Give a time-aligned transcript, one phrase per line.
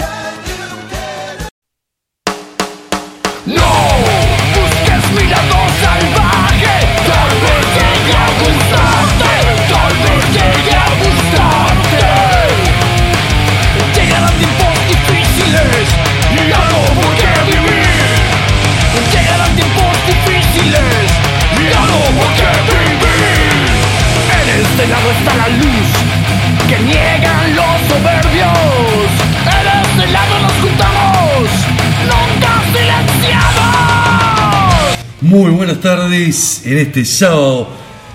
[35.86, 37.68] Tardes en este sábado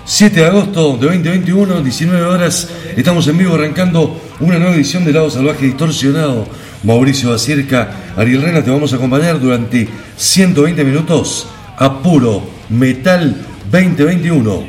[0.04, 2.68] 7 de agosto de 2021, 19 horas.
[2.94, 6.46] Estamos en vivo arrancando una nueva edición de Lado Salvaje Distorsionado.
[6.82, 11.46] Mauricio Bacirca, Ariel Rena, te vamos a acompañar durante 120 minutos
[11.78, 13.34] a puro Metal
[13.70, 14.64] 2021.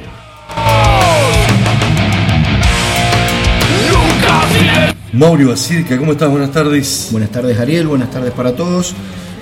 [3.91, 4.95] Nunca silenciados.
[5.11, 6.29] Mauri Bacirca, ¿cómo estás?
[6.29, 7.09] Buenas tardes.
[7.11, 8.95] Buenas tardes Ariel, buenas tardes para todos.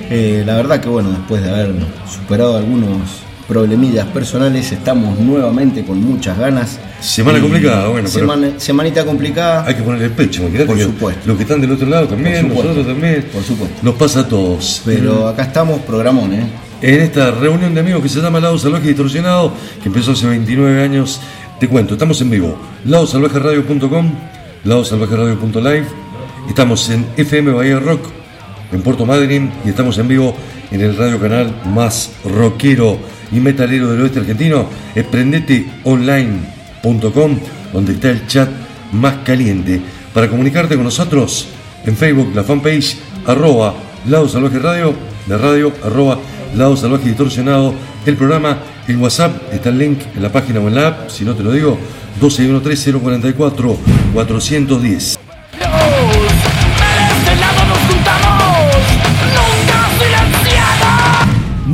[0.09, 1.75] Eh, la verdad que bueno, después de haber
[2.09, 6.79] superado algunos problemillas personales, estamos nuevamente con muchas ganas.
[7.01, 9.65] Semana Y complicada, bueno, pero- semana- semanita complicada.
[9.67, 11.21] Hay que ponerle el pecho, imagínate Por supuesto.
[11.25, 12.63] los que están del otro lado también, Por supuesto.
[12.69, 13.25] nosotros también.
[13.33, 13.75] Por supuesto.
[13.81, 14.81] Nos pasa a todos.
[14.85, 16.45] Pero acá estamos, programón, ¿eh?
[16.81, 19.53] En esta reunión de amigos que se llama Lado Salvaje Distorsionado,
[19.83, 21.19] que empezó hace 29 años,
[21.59, 24.11] te cuento, estamos en vivo, ladosalvajeradio.com,
[24.63, 25.83] ladosalvajeradio.live,
[26.49, 28.01] estamos en FM Bahía Rock,
[28.71, 30.35] en Puerto Madryn, y estamos en vivo
[30.71, 32.97] en el radio canal más rockero
[33.31, 37.39] y metalero del oeste argentino, esprendeteonline.com,
[37.73, 38.49] donde está el chat
[38.91, 39.79] más caliente.
[40.13, 41.47] Para comunicarte con nosotros
[41.85, 43.73] en Facebook, la fanpage, arroba
[44.07, 44.93] Lado Salvaje Radio,
[45.27, 46.19] la radio, arroba
[46.55, 47.73] Lado Salvaje Distorsionado,
[48.05, 51.23] el programa, el WhatsApp, está el link en la página o en la app, si
[51.23, 51.77] no te lo digo,
[52.19, 53.77] 1213 044
[54.13, 55.20] 410.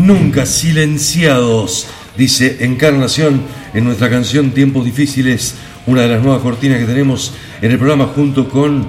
[0.07, 1.85] Nunca silenciados,
[2.18, 3.41] dice Encarnación
[3.73, 8.06] en nuestra canción Tiempos Difíciles, una de las nuevas cortinas que tenemos en el programa
[8.16, 8.88] junto con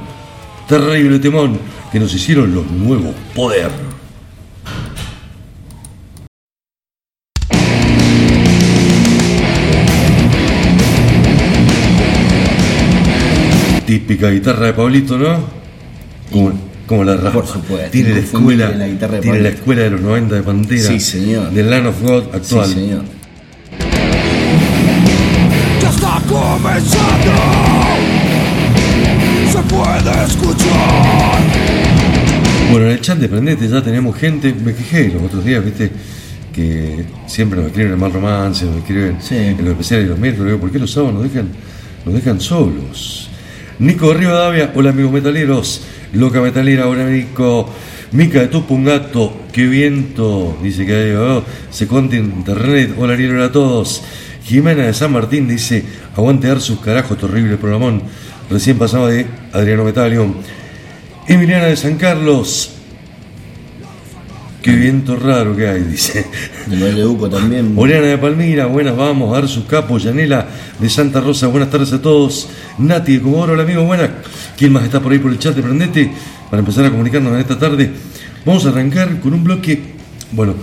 [0.69, 1.59] Terrible Temón,
[1.91, 3.69] que nos hicieron los nuevos poder.
[13.85, 16.68] Típica guitarra de Pablito, ¿no?
[16.89, 17.31] Como la rapa.
[17.33, 19.59] Por supuesto, Tiene la escuela, la guitarra de tiene la Pablito.
[19.61, 20.83] escuela de los 90 de Pantera.
[20.89, 21.51] Sí, señor.
[21.53, 22.67] Del Land of God actual.
[22.67, 23.03] Sí, señor.
[25.83, 27.33] Ya está comenzando,
[29.53, 31.43] se puede escuchar.
[32.71, 35.91] Bueno, en el chat de Prendete ya tenemos gente, me fijé los otros días, viste,
[36.53, 39.37] que siempre nos escriben en mal romance, nos escriben Sí.
[39.37, 41.49] en los especiales de los miércoles, digo, ¿por qué los sábados nos dejan,
[42.05, 43.31] nos dejan solos?
[43.79, 45.83] Nico de Rivadavia, hola amigos metaleros,
[46.13, 47.69] loca metalera, hola Nico,
[48.13, 53.53] Mica de Tupungato, qué viento, dice que oh, se cuenta en internet, hola Ariel, a
[53.53, 54.03] todos.
[54.45, 55.85] Jimena de San Martín dice,
[56.17, 58.03] aguante dar sus carajos, terrible programón,
[58.51, 60.35] recién pasaba de Adriano Metalio.
[61.27, 62.78] Emiliana de San Carlos.
[64.63, 66.27] Qué viento raro que hay, dice.
[66.67, 67.75] De Duco también.
[67.77, 69.37] Oriana de Palmira, buenas, vamos.
[69.37, 72.49] Arzu Capo, Yanela de Santa Rosa, buenas tardes a todos.
[72.79, 74.11] Nati de Comodoro, hola amigo, buenas.
[74.57, 76.11] ¿Quién más está por ahí por el chat de Prendete?
[76.51, 77.91] Para empezar a comunicarnos en esta tarde.
[78.45, 79.81] Vamos a arrancar con un bloque.
[80.33, 80.55] Bueno,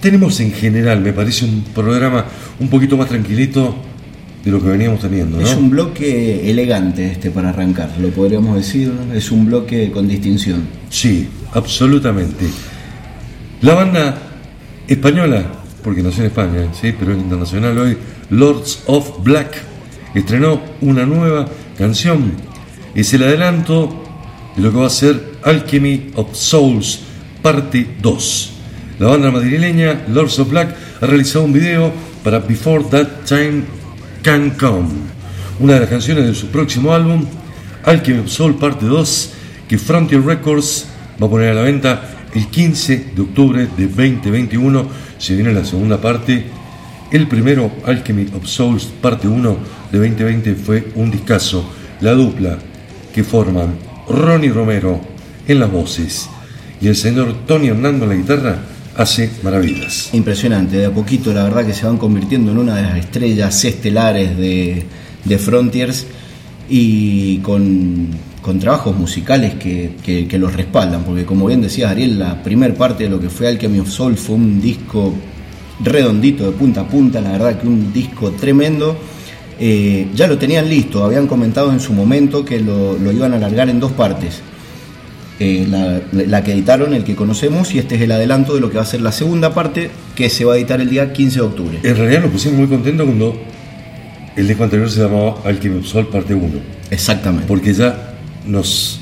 [0.00, 2.26] tenemos en general, me parece, un programa
[2.60, 3.74] un poquito más tranquilito
[4.44, 5.46] de lo que veníamos teniendo, ¿no?
[5.46, 8.92] Es un bloque elegante este para arrancar, lo podríamos decir.
[9.14, 10.62] Es un bloque con distinción.
[10.88, 12.46] Sí, absolutamente.
[13.62, 14.16] La banda
[14.88, 15.44] española,
[15.84, 17.98] porque nació en España, sí, pero es internacional hoy,
[18.30, 19.54] Lords of Black,
[20.14, 21.46] estrenó una nueva
[21.76, 22.32] canción.
[22.94, 24.02] Es el adelanto
[24.56, 27.00] de lo que va a ser Alchemy of Souls,
[27.42, 28.52] parte 2.
[28.98, 31.92] La banda madrileña Lords of Black ha realizado un video
[32.24, 33.64] para Before That Time
[34.22, 34.88] Can Come,
[35.58, 37.26] una de las canciones de su próximo álbum,
[37.84, 39.32] Alchemy of Soul Parte 2,
[39.68, 40.86] que Frontier Records
[41.22, 44.86] va a poner a la venta el 15 de octubre de 2021.
[45.18, 46.44] Se viene la segunda parte.
[47.10, 49.56] El primero, Alchemy of Souls Parte 1
[49.90, 51.64] de 2020, fue un discazo.
[52.00, 52.58] La dupla
[53.12, 53.74] que forman
[54.08, 55.00] Ronnie Romero
[55.46, 56.28] en las voces
[56.80, 58.58] y el señor Tony Hernando en la guitarra
[58.96, 60.10] hace maravillas.
[60.12, 63.64] Impresionante, de a poquito la verdad que se van convirtiendo en una de las estrellas
[63.64, 64.84] estelares de,
[65.24, 66.06] de Frontiers
[66.68, 68.08] y con,
[68.42, 72.74] con trabajos musicales que, que- que los respaldan, porque como bien decía Ariel, la primer
[72.74, 75.14] parte de lo que fue Alchemy of Soul fue un disco
[75.82, 78.96] redondito de punta a punta, la verdad que un disco tremendo.
[79.62, 83.36] Eh, ya lo tenían listo, habían comentado en su momento que lo, lo iban a
[83.36, 84.40] alargar en dos partes.
[85.38, 88.70] Eh, la, la que editaron, el que conocemos, y este es el adelanto de lo
[88.70, 91.34] que va a ser la segunda parte, que se va a editar el día 15
[91.36, 91.78] de octubre.
[91.82, 93.38] En realidad nos pusimos muy contentos cuando
[94.36, 96.48] el disco anterior se llamaba Alchemy of Soul Parte 1.
[96.90, 97.46] Exactamente.
[97.46, 98.09] porque ya
[98.46, 99.00] nos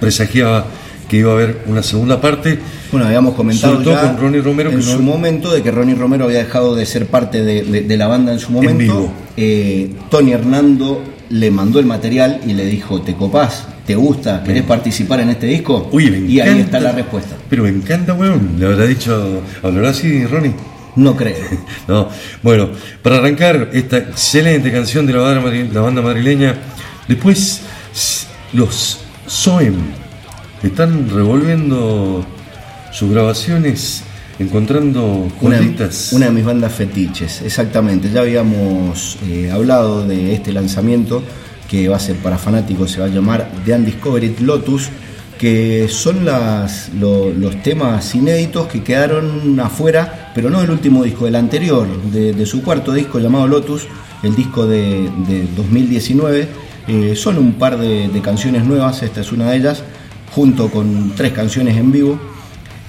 [0.00, 0.66] presagiaba
[1.08, 2.58] que iba a haber una segunda parte.
[2.90, 5.94] Bueno, habíamos comentado ya con Ronnie Romero, en que no- su momento de que Ronnie
[5.94, 8.78] Romero había dejado de ser parte de, de- de la banda en su momento.
[8.78, 9.12] vivo.
[9.36, 13.66] Eh, Tony Hernando le mandó el material y le dijo, ¿te copás?
[13.86, 14.42] ¿Te gusta?
[14.42, 15.88] ¿Querés participar en este disco?
[15.92, 17.36] Uy, me y ahí está la respuesta.
[17.50, 18.52] Pero me encanta, weón.
[18.58, 20.52] Le habrá dicho, ¿hablará así, Ronnie?
[20.96, 21.36] No creo.
[21.88, 22.08] No.
[22.42, 22.70] Bueno,
[23.02, 26.54] para arrancar esta excelente canción de la banda, madri- la banda madrileña,
[27.08, 27.60] después
[28.54, 29.74] los Soem
[30.62, 32.24] están revolviendo
[32.92, 34.02] sus grabaciones,
[34.38, 36.12] encontrando Una, joyitas.
[36.12, 38.10] una de mis bandas fetiches, exactamente.
[38.10, 41.22] Ya habíamos eh, hablado de este lanzamiento
[41.68, 44.88] que va a ser para fanáticos, se va a llamar The Undiscovered Lotus,
[45.38, 51.24] que son las, lo- los temas inéditos que quedaron afuera, pero no del último disco,
[51.24, 53.86] del anterior, de, de su cuarto disco llamado Lotus,
[54.22, 56.48] el disco de, de 2019.
[56.86, 59.82] Eh, son un par de, de canciones nuevas, esta es una de ellas,
[60.34, 62.18] junto con tres canciones en vivo.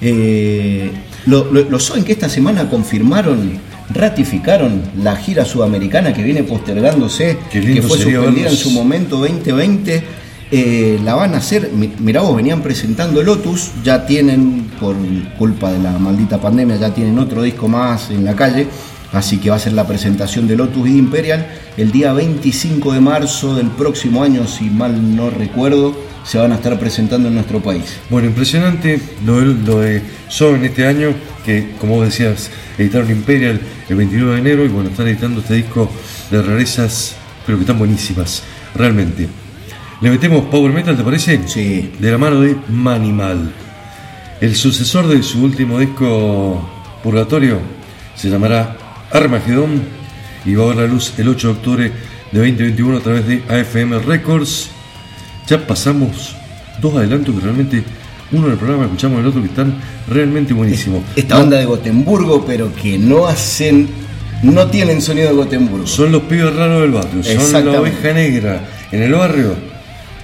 [0.00, 0.90] Eh,
[1.26, 3.58] lo, lo, lo saben que esta semana confirmaron,
[3.92, 7.38] ratificaron la gira sudamericana que viene postergándose,
[7.74, 10.04] que fue suspendida en su momento 2020.
[10.52, 14.94] eh, la van a hacer, mi- mirá vos, venían presentando Lotus, ya tienen, por
[15.38, 18.68] culpa de la maldita pandemia, ya tienen otro disco más en la calle,
[19.12, 23.00] así que va a ser la presentación de Lotus y Imperial el día 25 de
[23.00, 27.60] marzo del próximo año, si mal no recuerdo, se van a estar presentando en nuestro
[27.60, 27.98] país.
[28.10, 31.14] Bueno, impresionante lo de, lo de Soen este año,
[31.44, 35.54] que como vos decías, editaron Imperial el 29 de enero y bueno, están editando este
[35.54, 35.90] disco
[36.30, 37.14] de rarezas,
[37.44, 38.42] pero que están buenísimas,
[38.74, 39.28] realmente.
[40.00, 41.40] Le metemos Power Metal, ¿te parece?
[41.46, 41.92] Sí.
[41.98, 43.52] De la mano de Manimal.
[44.40, 46.68] El sucesor de su último disco
[47.02, 47.58] Purgatorio
[48.14, 48.76] se llamará
[49.16, 49.82] Armagedón
[50.44, 51.92] y va a ver la luz el 8 de octubre
[52.32, 54.70] de 2021 a través de AFM Records.
[55.46, 56.36] Ya pasamos
[56.80, 57.84] dos adelantos que realmente
[58.32, 59.74] uno en el programa escuchamos el otro que están
[60.08, 61.02] realmente buenísimos.
[61.14, 63.88] Esta banda de Gotemburgo, pero que no hacen,
[64.42, 65.86] no tienen sonido de Gotemburgo.
[65.86, 68.60] Son los pibes raros del barrio, son la oveja negra.
[68.90, 69.54] En el barrio,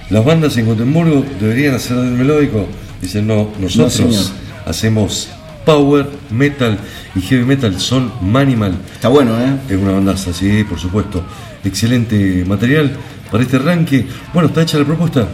[0.09, 2.67] las bandas en Gotemburgo deberían hacer del melódico.
[3.01, 4.33] Dicen, no, nosotros
[4.65, 5.29] hacemos
[5.65, 6.77] power, metal
[7.15, 8.75] y heavy metal, son Manimal.
[8.93, 9.57] Está bueno, ¿eh?
[9.69, 11.23] Es una banda así, por supuesto.
[11.63, 12.91] Excelente material
[13.31, 14.05] para este arranque.
[14.33, 15.27] Bueno, está hecha la propuesta.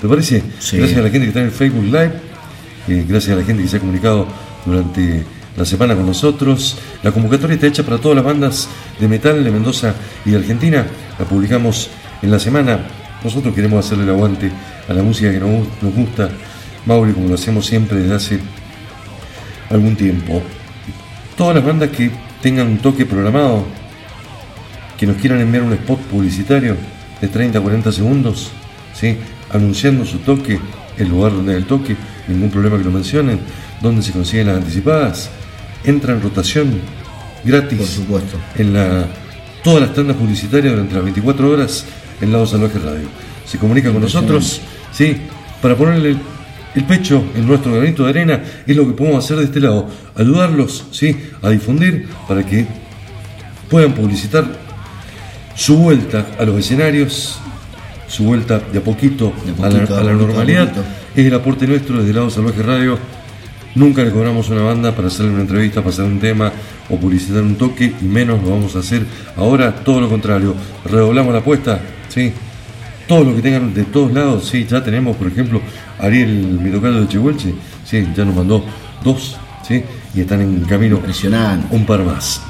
[0.00, 0.42] ¿Te parece?
[0.58, 0.78] Sí.
[0.78, 2.12] Gracias a la gente que está en el Facebook Live.
[2.88, 4.26] eh, gracias a la gente que se ha comunicado
[4.66, 5.24] durante
[5.56, 6.76] la semana con nosotros.
[7.02, 10.86] La convocatoria está hecha para todas las bandas de metal de Mendoza y de Argentina.
[11.18, 11.90] La publicamos
[12.22, 12.80] en la semana.
[13.22, 14.50] Nosotros queremos hacerle el aguante
[14.88, 16.30] a la música que nos, nos gusta.
[16.86, 18.40] Mauri, como lo hacemos siempre desde hace
[19.72, 20.42] algún tiempo.
[21.36, 22.10] Todas las bandas que
[22.40, 23.64] tengan un toque programado,
[24.98, 26.76] que nos quieran enviar un spot publicitario
[27.20, 28.50] de 30 a 40 segundos,
[28.94, 29.16] ¿sí?
[29.50, 30.60] anunciando su toque,
[30.98, 31.96] el lugar donde el toque,
[32.28, 33.40] ningún problema que lo mencionen,
[33.80, 35.30] donde se consiguen las anticipadas,
[35.84, 36.80] entra en rotación
[37.44, 38.38] gratis Por supuesto.
[38.56, 39.06] en la,
[39.64, 41.84] todas las tandas publicitarias durante las 24 horas
[42.20, 43.08] en Lado Salvaje Radio.
[43.46, 44.60] Se comunica con nosotros,
[44.92, 45.16] ¿sí?
[45.60, 46.16] Para ponerle
[46.74, 49.60] el, el pecho en nuestro granito de arena, es lo que podemos hacer de este
[49.60, 51.16] lado, ayudarlos, ¿sí?
[51.42, 52.66] A difundir para que
[53.68, 54.44] puedan publicitar
[55.54, 57.38] su vuelta a los escenarios,
[58.08, 60.68] su vuelta de a poquito, De a a, la, a poquito, normalidad.
[60.68, 60.84] poquito.
[61.14, 62.98] Es el aporte nuestro desde Lado Salvaje Radio.
[63.74, 66.52] Nunca le cobramos una banda para hacerle una entrevista, para hacer un tema
[66.90, 69.02] o publicitar un toque, y menos lo vamos a hacer
[69.36, 70.54] ahora, todo lo contrario.
[70.84, 72.32] Redoblamos la apuesta, ¿sí?
[73.12, 75.60] Todo lo que tengan de todos lados, sí, ya tenemos, por ejemplo,
[75.98, 77.52] Ariel Mitocayo de Chehuelche,
[77.84, 78.64] sí, ya nos mandó
[79.04, 79.36] dos
[79.68, 79.84] ¿sí?
[80.14, 81.76] Y están en camino Impresionante.
[81.76, 82.40] un par más.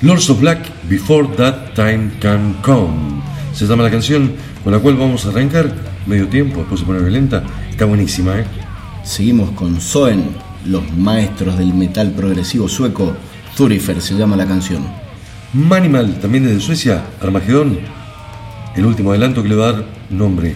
[0.00, 3.20] Lords of Black, Before That Time Can Come.
[3.52, 4.30] Se llama la canción
[4.62, 5.74] con la cual vamos a arrancar.
[6.06, 7.42] Medio tiempo, después se pone violenta.
[7.68, 8.44] Está buenísima, ¿eh?
[9.02, 10.36] Seguimos con Soen,
[10.66, 13.16] los maestros del metal progresivo sueco.
[13.56, 14.86] Thurifer se llama la canción.
[15.52, 17.97] Manimal, también desde Suecia, Armagedón,
[18.76, 20.54] el último adelanto que le va a dar nombre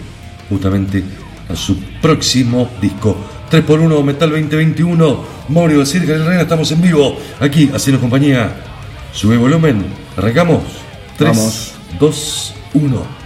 [0.49, 1.03] justamente
[1.49, 3.15] a su próximo disco.
[3.51, 8.55] 3x1 Metal 2021, Mauro Basir, Gabriel Reina, estamos en vivo, aquí, haciendo compañía.
[9.11, 9.85] Sube volumen,
[10.17, 10.63] arrancamos.
[11.17, 11.73] 3, Vamos.
[11.99, 13.22] 2, 1.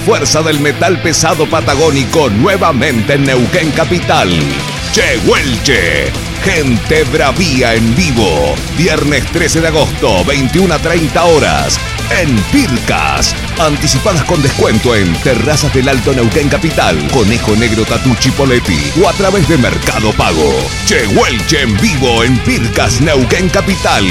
[0.00, 4.30] Fuerza del metal pesado patagónico nuevamente en Neuquén Capital.
[4.92, 6.10] Chehuelche.
[6.42, 8.54] Gente Bravía en vivo.
[8.76, 11.78] Viernes 13 de agosto, 21 a 30 horas.
[12.18, 13.34] En Pircas.
[13.58, 19.12] Anticipadas con descuento en Terrazas del Alto Neuquén Capital, Conejo Negro Tatuchi Poletti o a
[19.12, 20.52] través de Mercado Pago.
[20.86, 24.04] Chehuelche en vivo en Pircas Neuquén Capital.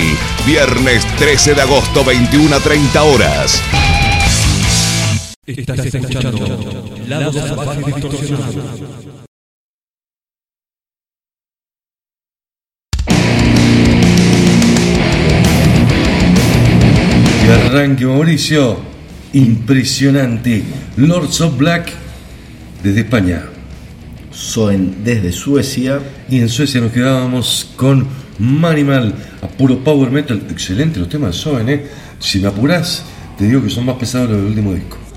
[0.45, 3.61] Viernes 13 de agosto, 21 a 30 horas.
[5.57, 8.61] Estás escuchando Lado Salvaje Distorsionado.
[17.65, 18.77] Arranque Mauricio,
[19.33, 20.63] impresionante.
[20.97, 21.93] Lords of Black
[22.83, 23.45] desde España.
[24.31, 25.99] Soen desde Suecia.
[26.29, 28.05] Y en Suecia nos quedábamos con
[28.37, 30.43] Manimal, a puro power metal.
[30.51, 31.87] Excelente los temas de Soen, ¿eh?
[32.19, 33.03] Si me apurás,
[33.39, 35.08] te digo que son más pesados los del último disco.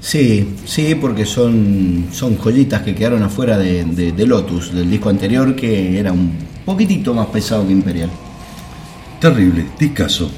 [0.00, 5.98] Sí, sí, porque son, son joyitas que quedaron afuera de, Lotus, del disco anterior, que
[5.98, 6.32] era un
[6.64, 8.10] poquitito más pesado que Imperial.
[9.20, 10.30] Terrible, discaso.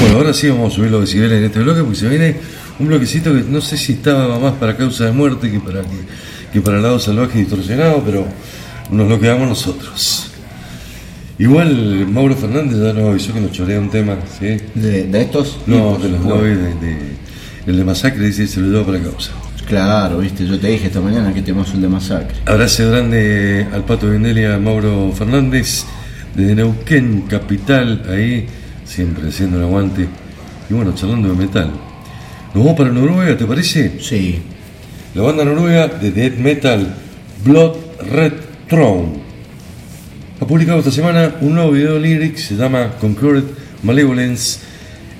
[0.00, 2.36] Bueno, ahora sí vamos a subir los decibeles en este bloque porque se viene
[2.78, 5.82] un bloquecito que no sé si estaba más para causa de muerte que para,
[6.52, 8.24] que para el lado salvaje y distorsionado, pero
[8.90, 10.31] nos lo quedamos nosotros.
[11.42, 14.58] Igual Mauro Fernández ya nos avisó que nos chorea un tema, ¿sí?
[14.76, 15.58] ¿De, de estos?
[15.66, 17.12] No, de los de, de-
[17.66, 19.32] el de Masacre, dice, se lo lleva para causa.
[19.66, 22.36] Claro, viste, yo te dije esta mañana que tenemos un de masacre.
[22.46, 25.84] Abrazo grande al Pato Vendel y a Mauro Fernández
[26.36, 28.46] desde Neuquén, capital, ahí
[28.84, 30.06] siempre haciendo el aguante
[30.70, 31.70] y bueno, charlando de metal.
[32.54, 33.98] Nos vamos para Noruega, ¿te parece?
[34.00, 34.38] Sí,
[35.16, 36.94] La banda noruega de death metal
[37.44, 37.76] Blood
[38.12, 38.32] Red
[38.68, 39.21] Throne
[40.42, 43.44] ha publicado esta semana un nuevo video lyrics, se llama Concurred
[43.84, 44.58] Malevolence.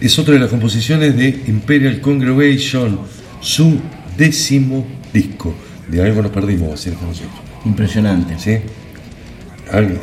[0.01, 2.99] Es otra de las composiciones de Imperial Congregation,
[3.41, 3.79] su
[4.19, 5.55] décimo disco.
[5.87, 7.33] De algo nos perdimos, va a ser con nosotros.
[7.65, 8.37] impresionante.
[8.37, 8.59] ¿sí?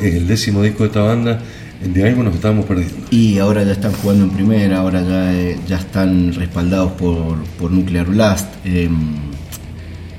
[0.00, 1.38] Es el décimo disco de esta banda,
[1.84, 2.96] de algo nos estábamos perdiendo.
[3.10, 7.70] Y ahora ya están jugando en primera, ahora ya, eh, ya están respaldados por, por
[7.70, 8.46] Nuclear Blast.
[8.64, 8.88] Eh,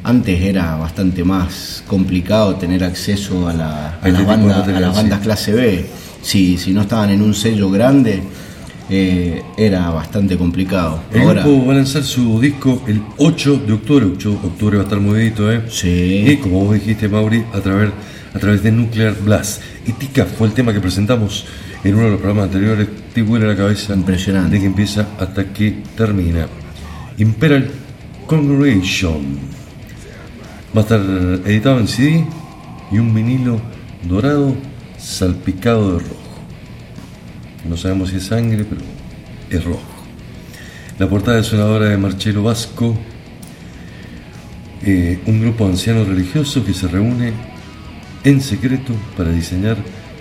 [0.03, 5.85] antes era bastante más complicado tener acceso a, la- a las, a bandas clase B.
[6.21, 8.21] Si, si no estaban en un sello grande,
[8.89, 11.01] eh, era bastante complicado.
[11.13, 14.05] El Ahora, grupo va a lanzar su disco el 8 de octubre.
[14.15, 15.61] 8 de octubre va a estar movidito, ¿eh?
[15.69, 16.25] Sí.
[16.27, 17.89] Y como vos dijiste, Mauri, a través,
[18.33, 19.61] a través de Nuclear Blast.
[19.87, 21.45] Y Tica fue el tema que presentamos
[21.83, 22.87] en uno de los programas anteriores.
[23.13, 23.93] Te vuela la cabeza.
[23.95, 24.55] Impresionante.
[24.55, 26.47] De que empieza hasta que termina.
[27.17, 27.69] Imperial
[28.27, 29.39] Congregation.
[30.75, 30.99] Va a estar
[31.45, 32.25] editado en CD
[32.91, 33.59] y un vinilo
[34.07, 34.55] dorado
[34.97, 36.15] salpicado de rojo.
[37.67, 38.81] No sabemos si es sangre, pero
[39.49, 39.81] es rojo.
[40.97, 42.95] La portada es una obra de Marcelo Vasco,
[44.83, 47.33] eh, un grupo de ancianos religiosos que se reúne
[48.23, 49.77] en secreto para diseñar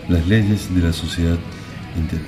[0.08, 1.38] las leyes de la sociedad
[1.96, 2.26] interior.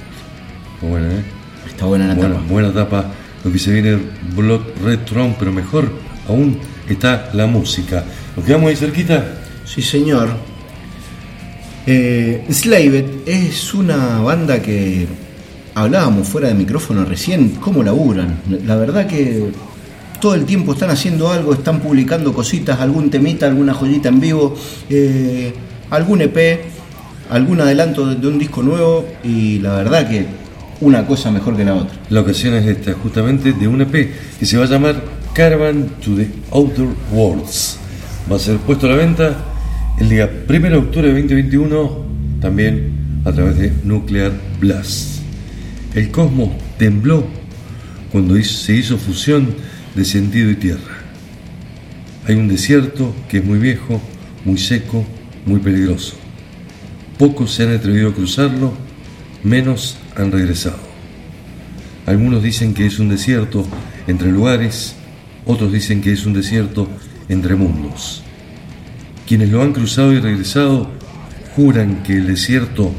[0.74, 1.24] Está buena, ¿eh?
[1.66, 2.46] está buena la Buena, tapa.
[2.48, 3.06] buena tapa.
[3.44, 3.98] Lo que se viene
[4.36, 5.90] Blood Red Throne, pero mejor
[6.28, 6.58] aún
[6.88, 8.04] está la música.
[8.36, 9.24] Nos quedamos ahí cerquita.
[9.64, 10.30] Sí, señor.
[11.86, 12.44] Eh,
[13.26, 15.06] es una banda que
[15.74, 18.40] hablábamos fuera de micrófono recién, cómo laburan.
[18.66, 19.50] La verdad que
[20.20, 24.54] todo el tiempo están haciendo algo, están publicando cositas, algún temita, alguna joyita en vivo,
[24.88, 25.52] eh,
[25.90, 26.60] algún EP,
[27.30, 30.26] algún adelanto de, de un disco nuevo y la verdad que
[30.80, 31.96] una cosa mejor que la otra.
[32.10, 36.14] La ocasión es esta, justamente de un EP que se va a llamar Caravan to
[36.14, 37.78] the Outer Worlds.
[38.30, 39.44] Va a ser puesto a la venta
[39.98, 42.04] el día 1 de octubre de 2021,
[42.40, 45.22] también a través de Nuclear Blast.
[45.94, 47.26] El cosmos tembló
[48.10, 49.54] cuando se hizo fusión
[49.94, 50.98] de sentido y tierra.
[52.28, 54.02] Hay un desierto que es muy viejo,
[54.44, 55.04] muy seco,
[55.46, 56.14] muy peligroso.
[57.18, 58.74] Pocos se han atrevido a cruzarlo,
[59.42, 60.78] menos han regresado.
[62.04, 63.66] Algunos dicen que es un desierto
[64.06, 64.96] entre lugares,
[65.46, 66.88] otros dicen que es un desierto
[67.28, 68.22] entre mundos.
[69.26, 70.90] Quienes lo han cruzado y regresado
[71.56, 72.92] juran que el desierto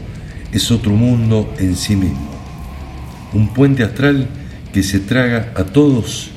[0.51, 2.31] es otro mundo en sí mismo.
[3.33, 4.27] Un puente astral
[4.71, 6.29] que se traga a todos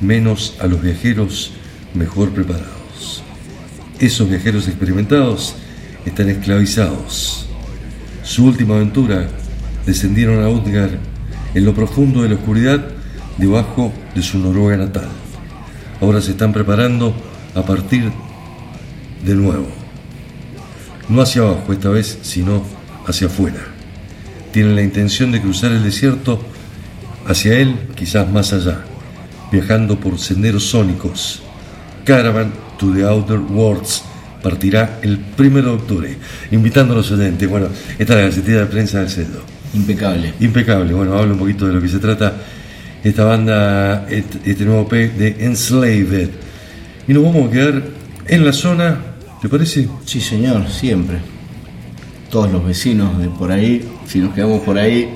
[0.00, 1.52] menos a los viajeros
[1.94, 3.22] mejor preparados.
[3.98, 5.54] Esos viajeros experimentados
[6.04, 7.46] están esclavizados.
[8.22, 9.28] Su última aventura
[9.86, 10.98] descendieron a Utgard
[11.54, 12.84] en lo profundo de la oscuridad
[13.38, 15.23] debajo de su Noruega natal.
[16.04, 17.14] Ahora se están preparando
[17.54, 18.12] a partir
[19.24, 19.66] de nuevo.
[21.08, 22.62] No hacia abajo esta vez, sino
[23.06, 23.60] hacia afuera.
[24.52, 26.42] Tienen la intención de cruzar el desierto
[27.26, 28.84] hacia él, quizás más allá,
[29.50, 31.42] viajando por senderos sónicos.
[32.04, 34.02] Caravan to the Outer Worlds
[34.42, 36.18] partirá el 1 de octubre,
[36.50, 37.48] invitando a los oyentes.
[37.48, 39.40] Bueno, esta es la gacetilla de prensa del sello.
[39.72, 40.34] Impecable.
[40.38, 40.92] Impecable.
[40.92, 42.34] Bueno, hablo un poquito de lo que se trata
[43.04, 46.30] esta banda, este, nuevo P de Enslaved.
[47.06, 47.82] Y nos vamos a quedar
[48.26, 48.98] en la zona,
[49.42, 49.86] ¿te parece?
[50.06, 51.18] Sí, señor, siempre.
[52.30, 55.10] Todos los vecinos de por ahí, si nos quedamos por ahí,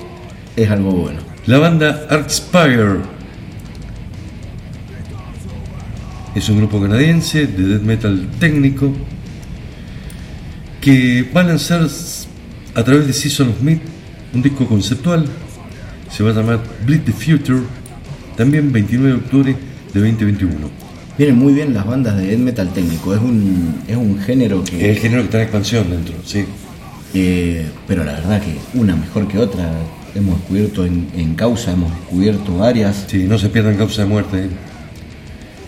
[0.55, 1.19] es algo bueno.
[1.47, 2.99] La banda Artspire
[6.35, 8.93] es un grupo canadiense de death metal técnico
[10.79, 11.87] que va a lanzar
[12.75, 13.81] a través de Season of Meat
[14.33, 15.25] un disco conceptual.
[16.11, 17.61] Se va a llamar Bleed the Future,
[18.39, 19.55] también 29 de octubre
[19.93, 20.53] de 2021.
[21.17, 23.13] Vienen muy bien las bandas de death metal técnico.
[23.13, 24.91] Es un, es un género Es que.
[24.91, 26.45] el género que está en expansión dentro, sí.
[27.13, 29.69] eh, pero la verdad que una mejor que otra.
[30.15, 33.05] Hemos descubierto en, en causa, hemos descubierto varias.
[33.07, 34.45] Sí, no se pierdan causa de muerte.
[34.45, 34.49] ¿eh?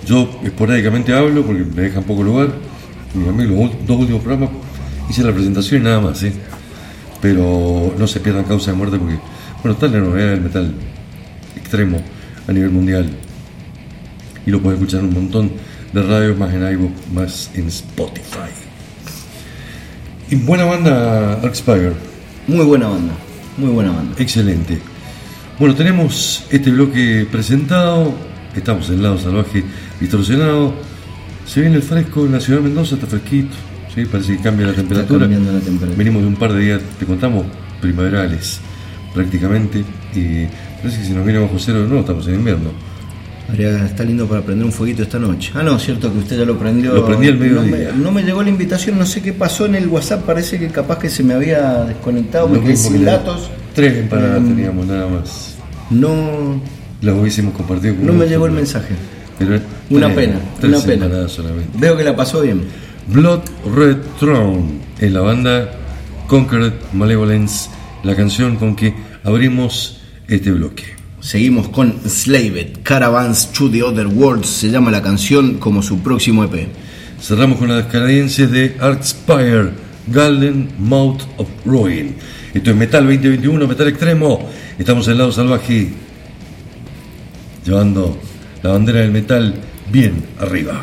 [0.07, 2.47] Yo esporádicamente hablo porque me dejan poco lugar.
[3.13, 4.49] Y a mí los dos últimos programas
[5.09, 6.31] hice la presentación y nada más, ¿sí?
[7.21, 9.19] Pero no se pierdan causa de muerte porque,
[9.61, 10.73] bueno, está la novedad del metal
[11.55, 12.01] extremo
[12.51, 13.09] a nivel mundial.
[14.45, 15.51] Y lo puedes escuchar en un montón
[15.93, 18.51] de radios, más en iVoox, más en Spotify.
[20.29, 21.93] Y buena banda Arcspire.
[22.47, 23.13] Muy buena banda,
[23.57, 24.15] muy buena banda.
[24.17, 24.79] Excelente.
[25.59, 28.13] Bueno, tenemos este bloque presentado.
[28.55, 29.63] Estamos en lado salvaje
[29.99, 30.73] distorsionado.
[31.45, 33.55] Se viene el fresco en la ciudad de Mendoza, está fresquito.
[33.93, 34.05] ¿sí?
[34.05, 35.27] Parece que cambia la temperatura.
[35.27, 35.91] la temperatura.
[35.95, 37.45] Venimos de un par de días, te contamos,
[37.79, 38.59] primaverales
[39.13, 39.83] prácticamente.
[40.15, 40.47] Y
[40.81, 42.69] parece que si nos viene bajo cero, no, estamos en invierno.
[43.49, 45.51] Habría- está lindo para prender un fueguito esta noche.
[45.55, 46.93] Ah, no, cierto que usted ya lo prendió.
[46.93, 47.91] Lo prendí al No mediodía.
[47.93, 50.23] me, no me llegó la invitación, no sé qué pasó en el WhatsApp.
[50.25, 53.49] Parece que capaz que se me había desconectado, me quedé sin datos.
[53.75, 54.47] Tres empanadas Mm.
[54.55, 55.55] teníamos nada más.
[55.89, 56.61] No,
[57.01, 58.93] Las hubiésemos compartido con no me llegó el mensaje.
[59.39, 61.27] pero Una tres- pena, tres una pena.
[61.27, 61.77] solamente.
[61.77, 62.61] Veo que la pasó bien.
[63.07, 63.41] Blood
[63.75, 65.71] Red Throne en la banda
[66.27, 67.69] Conquered Malevolence,
[68.03, 70.00] la canción con que abrimos
[70.35, 70.83] este bloque.
[71.19, 76.43] Seguimos con Slaved, Caravans to the Other Worlds, se llama la canción como su próximo
[76.43, 76.67] EP.
[77.21, 79.69] Cerramos con las canadienses de Artspire,
[80.07, 82.15] Golden Mouth of Ruin.
[82.53, 84.49] Esto es Metal 2021, Metal Extremo.
[84.79, 85.89] Estamos en el lado salvaje,
[87.63, 88.17] llevando
[88.63, 89.53] la bandera del metal
[89.91, 90.81] bien arriba.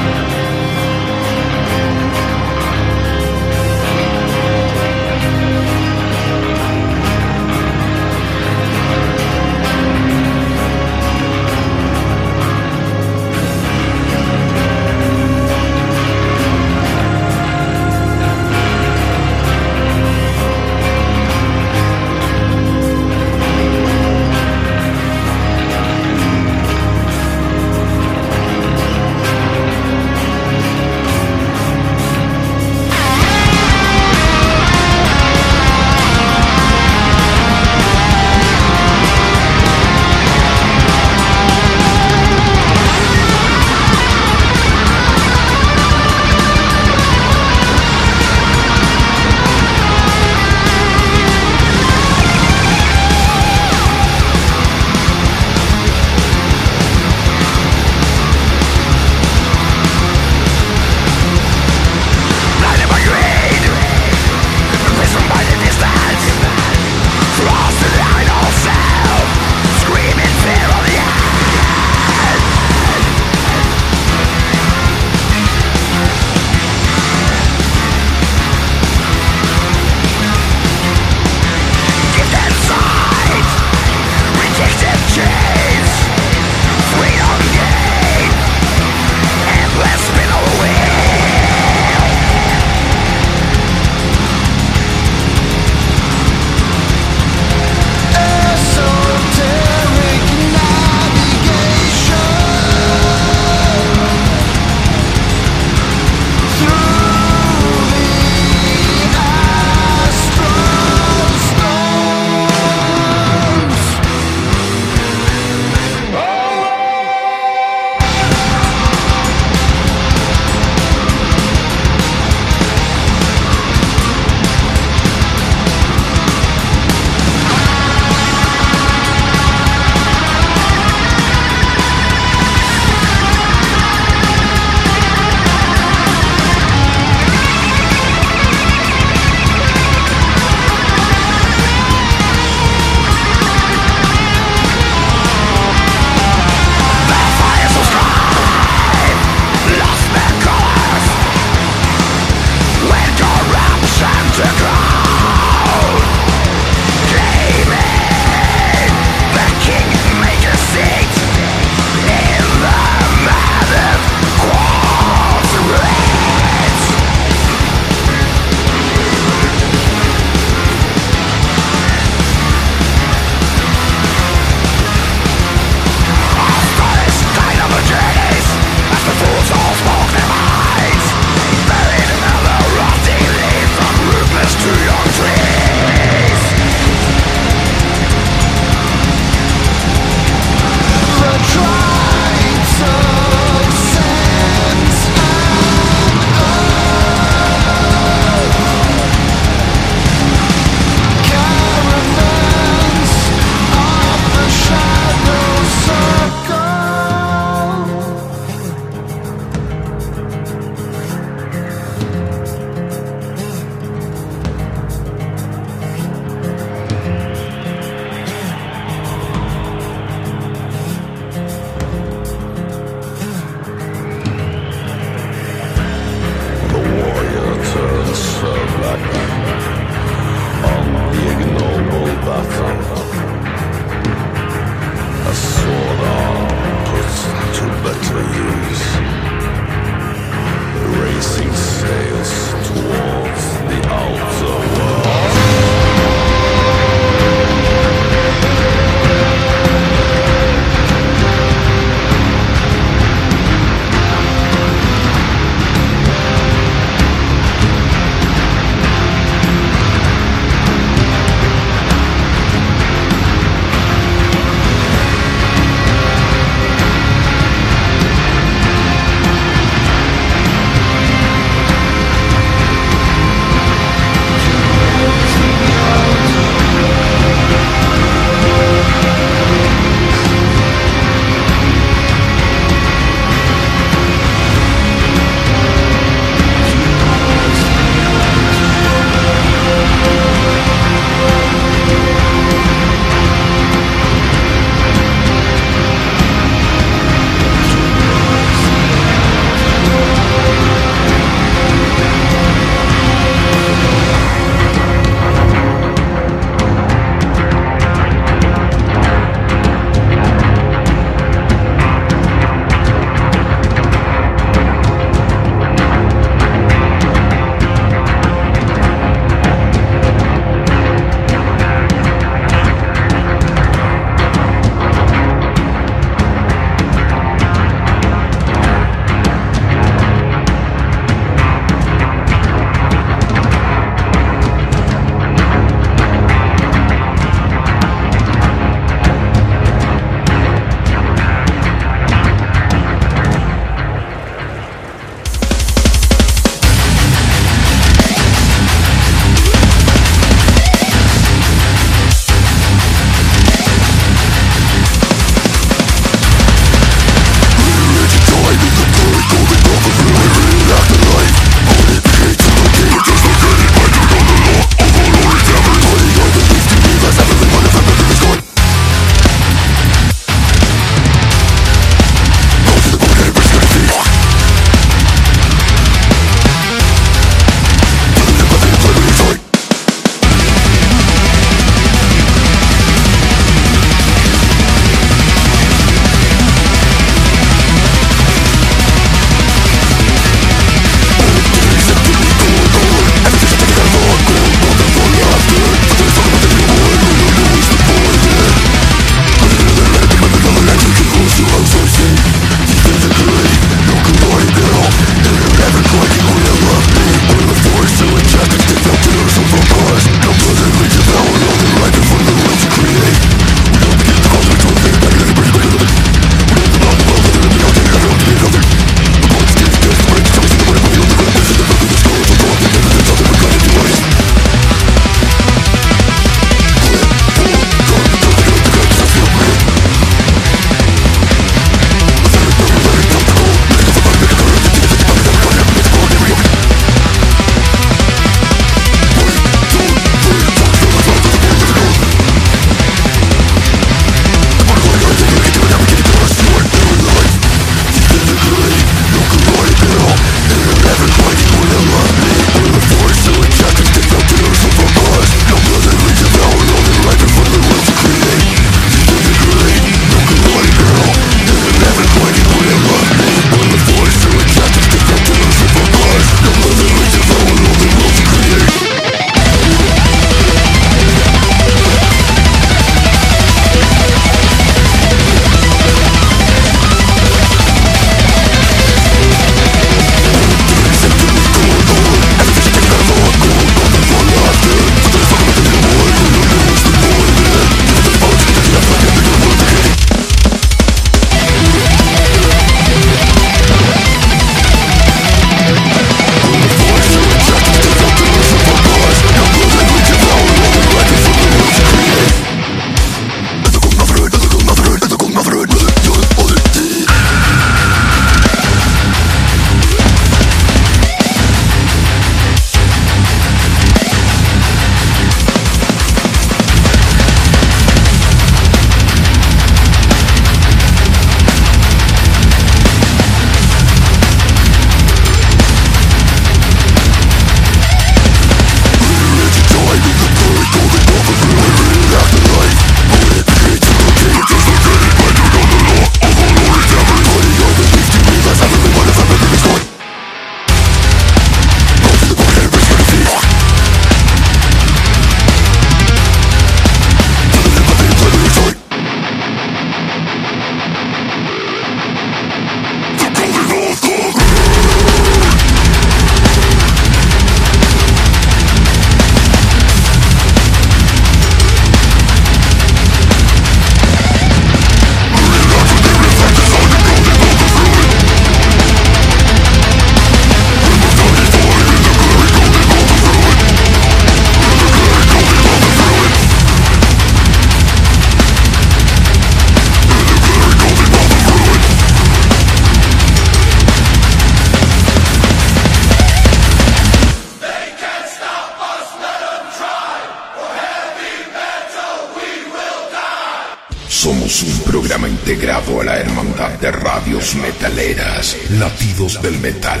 [595.22, 600.00] Integrado a la Hermandad de Radios Metaleras, Latidos del Metal,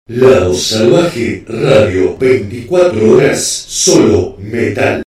[0.07, 5.04] Lado Salvaje Radio 24 horas, solo metal.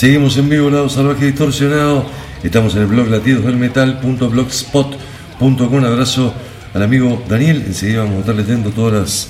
[0.00, 2.06] Seguimos en vivo, Lado Salvaje Distorsionado.
[2.42, 5.74] Estamos en el blog latidosdelmetal.blogspot.com.
[5.74, 6.32] Un abrazo
[6.72, 7.64] al amigo Daniel.
[7.66, 9.28] Enseguida vamos a estar leyendo todas las,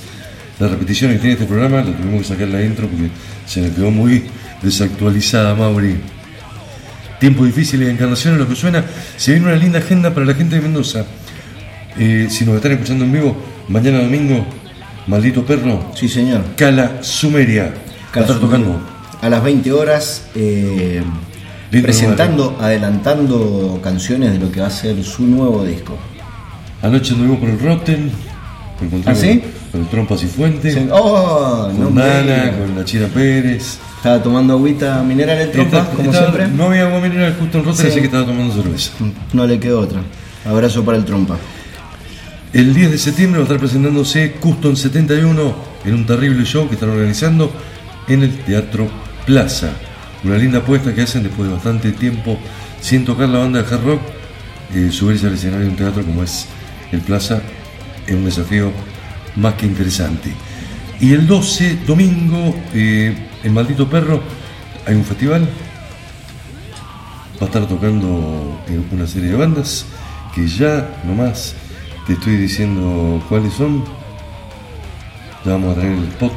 [0.61, 1.81] las repeticiones que tiene este programa.
[1.81, 3.09] Le tuvimos que sacar la intro porque
[3.45, 4.23] se me quedó muy
[4.61, 5.97] desactualizada, Mauri.
[7.19, 8.85] Tiempo difícil de encarnación en lo que suena.
[9.17, 11.03] Se viene una linda agenda para la gente de Mendoza.
[11.99, 13.35] Eh, si nos están escuchando en vivo,
[13.67, 14.45] mañana domingo,
[15.05, 16.45] maldito perro, Sí, señor.
[16.55, 17.73] Cala Sumeria.
[18.15, 19.00] Va a estar tocando.
[19.21, 21.03] A las 20 horas, eh,
[21.69, 25.97] presentando, adelantando canciones de lo que va a ser su nuevo disco.
[26.81, 28.11] Anoche anduvimos por el Rotten.
[29.05, 29.43] ¿Ah, sí?
[29.71, 30.71] Con el Trompas y Fuente.
[30.71, 31.67] Se- ¡Oh!
[31.71, 33.77] con no Nana, con la China Pérez.
[33.97, 36.47] Estaba tomando agüita mineral el trompa, como estaba- siempre.
[36.57, 37.91] No había agua mineral justo en Rotten, Sí.
[37.91, 38.91] así que estaba tomando cerveza.
[39.33, 40.01] No le quedó otra.
[40.43, 41.37] Abrazo para el trompa.
[42.51, 45.53] El 10 de septiembre va a estar presentándose Custom 71
[45.85, 47.51] en un terrible show que están organizando
[48.07, 48.87] en el Teatro
[49.25, 49.71] Plaza.
[50.23, 52.37] Una linda apuesta que hacen después de bastante tiempo
[52.79, 54.01] sin tocar la banda de hard rock.
[54.73, 56.45] eh, subirse al escenario de un teatro como es
[56.91, 57.41] el Plaza
[58.07, 58.71] es un desafío
[59.35, 60.31] más que interesante.
[60.99, 64.21] Y el 12, domingo, eh, en Maldito Perro,
[64.85, 65.47] hay un festival
[67.41, 69.85] va a estar tocando eh, una serie de bandas
[70.35, 71.55] que ya nomás
[72.05, 73.83] te estoy diciendo cuáles son.
[75.43, 76.33] Ya vamos a tener el spot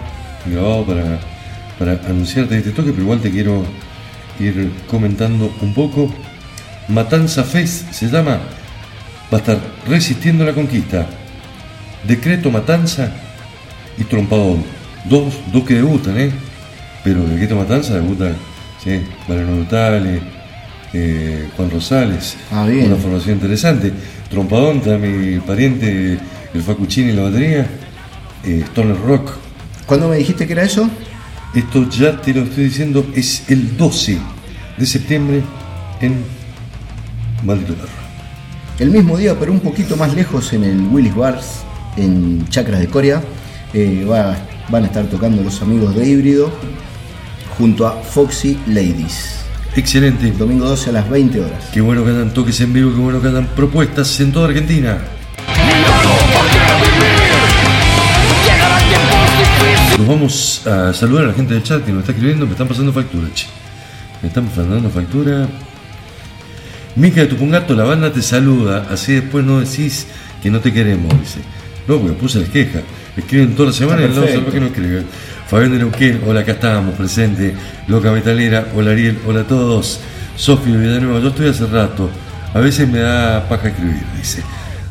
[0.47, 1.21] grabado para,
[1.79, 3.65] para anunciarte este toque, pero igual te quiero
[4.39, 6.13] ir comentando un poco.
[6.89, 8.39] Matanza Fest se llama,
[9.33, 9.59] va a estar
[9.89, 11.07] resistiendo la conquista.
[12.07, 13.11] Decreto Matanza
[13.97, 14.63] y Trompadón.
[15.09, 16.31] Dos, dos que debutan, ¿eh?
[17.03, 18.33] Pero Decreto Matanza debuta,
[18.83, 19.01] ¿sí?
[19.29, 20.23] Mariano Brutales,
[20.93, 22.37] eh, Juan Rosales.
[22.51, 22.87] Ah, bien.
[22.87, 23.93] Una formación interesante.
[24.31, 26.19] Trompadón, está mi pariente,
[26.53, 27.67] el Facuchini en la batería.
[28.45, 29.33] Eh, Stoner Rock.
[29.87, 30.89] ¿Cuándo me dijiste que era eso?
[31.55, 34.19] Esto ya te lo estoy diciendo, es el 12
[34.77, 35.43] de septiembre
[36.01, 36.17] en
[37.45, 37.75] Maldito.
[38.79, 41.61] El mismo día, pero un poquito más lejos, en el Willis Bars,
[41.97, 43.23] en Chacras de Coria,
[43.73, 44.37] eh, va-
[44.69, 46.51] van a estar tocando los amigos de Híbrido
[47.57, 49.37] junto a Foxy Ladies.
[49.77, 50.29] Excelente.
[50.29, 51.65] El domingo 12 a las 20 horas.
[51.73, 54.99] Qué bueno que hagan toques en vivo, qué bueno que hagan propuestas en toda Argentina.
[59.99, 62.67] Nos vamos a saludar a la gente del chat que nos está escribiendo, me están
[62.67, 63.47] pasando factura, che.
[64.23, 65.47] Me están mandando factura.
[66.97, 70.09] Mica de Tupungato, la banda te saluda, así después no decís
[70.43, 71.39] que no te queremos, dice.
[71.87, 72.83] No, porque puse las quejas.
[73.17, 74.51] Escriben toda la semana y lado perfecto.
[74.51, 75.07] que no escriben.
[75.47, 77.55] Fabián de Neuquén, hola, acá estamos, presente.
[77.87, 80.01] Loca Metalera, hola Ariel, hola a todos.
[80.37, 82.11] Sofi de Villanueva, yo estoy hace rato.
[82.53, 84.43] A veces me da paja escribir, dice.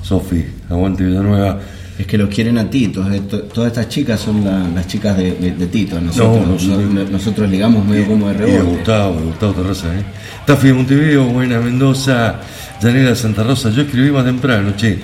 [0.02, 1.60] Sofi, aguante Villanueva.
[2.04, 3.02] Es que los quieren a Tito.
[3.30, 6.02] to- Todas estas chicas son la- las chicas de, de- de Tito.
[6.02, 8.62] Nosotros, No, nosotros- no- nosotros ligamos medio como de rebote.
[8.62, 10.04] Gustavo, Gustavo Terraza, ¿eh?
[10.46, 12.42] Tafi de Montevideo, Buena Mendoza,
[12.82, 13.70] Llanera Santa Rosa.
[13.70, 15.00] Yo escribí más temprano, che.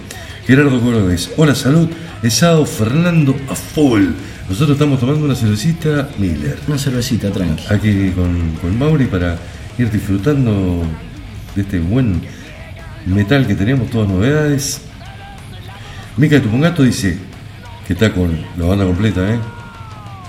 [0.45, 1.87] Gerardo Córdoba Hola, salud.
[2.21, 4.07] Esado Fernando a full.
[4.49, 6.57] Nosotros estamos tomando una cervecita Miller.
[6.67, 7.63] Una cervecita, tranqui.
[7.73, 9.37] Aquí con, con Mauri para
[9.77, 10.83] ir disfrutando
[11.55, 12.19] de este buen
[13.05, 14.81] metal que tenemos, todas novedades.
[16.19, 17.17] Mica de Tupungato dice
[17.87, 19.39] que está con la banda completa, ¿eh?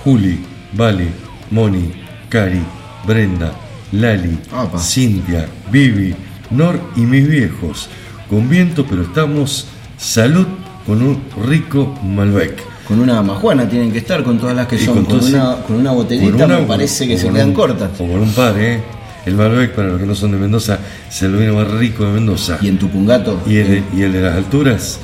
[0.05, 0.39] Juli,
[0.73, 1.09] Vale,
[1.51, 1.91] Moni,
[2.29, 2.63] Cari,
[3.07, 3.53] Brenda,
[3.93, 4.79] Lali, Apa.
[4.79, 6.15] Cintia, Vivi,
[6.51, 7.89] Nor y mis viejos.
[8.29, 9.67] Con viento, pero estamos
[9.99, 10.47] salud
[10.87, 12.63] con un rico Malbec.
[12.87, 15.05] Con una majuana tienen que estar, con todas las que Y son.
[15.05, 17.91] con Con, una, con una botellita Con una- me parece que se quedan un- cortas.
[17.95, 18.81] O con un par, ¿eh?
[19.27, 20.79] El Malbec, para los que no son de Mendoza,
[21.09, 22.59] es el vino más rico de Mendoza.
[22.63, 24.99] Y en Tupungato, Y el, y el de las alturas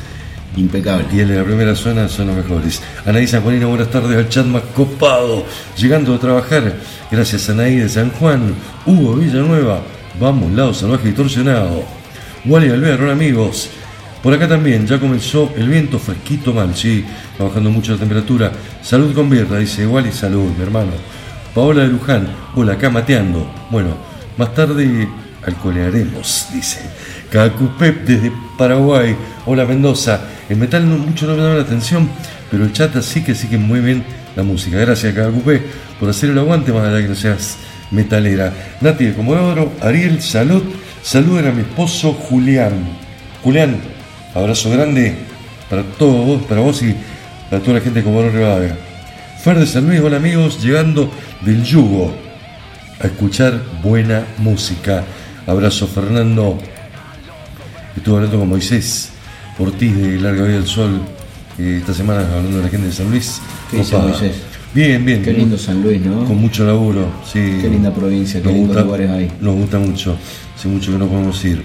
[0.56, 1.06] impecable.
[1.12, 2.82] y de la primera zona son los mejores.
[3.04, 5.44] Anaí San Juanino, buenas tardes al chat más copado.
[5.76, 6.74] Llegando a trabajar,
[7.10, 8.54] gracias a Anaí de San Juan.
[8.84, 9.80] Hugo Villanueva,
[10.18, 11.84] vamos, lado salvaje distorsionado.
[12.44, 13.70] Wally Alvear, amigos.
[14.22, 17.04] Por acá también ya comenzó el viento fresquito mal, sí,
[17.40, 18.50] va bajando mucho la temperatura.
[18.82, 20.92] Salud con birra, dice Wally, salud, mi hermano.
[21.54, 23.48] Paola de Luján, hola, acá mateando.
[23.70, 23.96] Bueno,
[24.36, 25.08] más tarde
[25.46, 26.80] alcoholearemos, dice.
[27.30, 30.20] Cacupep desde Paraguay, hola Mendoza.
[30.48, 32.08] El metal no, mucho no me llama la atención,
[32.50, 34.04] pero el chat sí que sí que muy bien
[34.36, 34.78] la música.
[34.78, 35.62] Gracias, Cacupé,
[35.98, 37.56] por hacer el aguante, más allá que no seas
[37.90, 38.52] metalera.
[38.80, 40.62] Nati de Comodoro, Ariel, salud.
[41.02, 42.72] Saluden a mi esposo Julián.
[43.42, 43.76] Julián,
[44.34, 45.14] abrazo grande
[45.70, 46.94] para todos para vos y
[47.50, 48.76] para toda la gente de Comodoro Rivadavia.
[49.42, 51.10] Fer de San Luis, hola amigos, llegando
[51.42, 52.12] del yugo
[53.00, 55.04] a escuchar buena música.
[55.46, 56.58] Abrazo Fernando.
[57.96, 59.15] Estuve hablando con Moisés
[59.58, 61.00] Ortiz de Larga Vida del Sol
[61.58, 63.40] eh, esta semana hablando de la gente de San Luis.
[63.70, 64.10] ¿Qué dice Copada.
[64.10, 64.32] Moisés?
[64.74, 65.22] Bien, bien.
[65.22, 66.24] Qué lindo San Luis, ¿no?
[66.24, 67.58] Con mucho laburo, sí.
[67.62, 69.32] Qué linda provincia, qué Nos lindos gusta- lugares hay.
[69.40, 70.16] Nos gusta mucho.
[70.56, 71.62] Hace mucho que no podemos ir.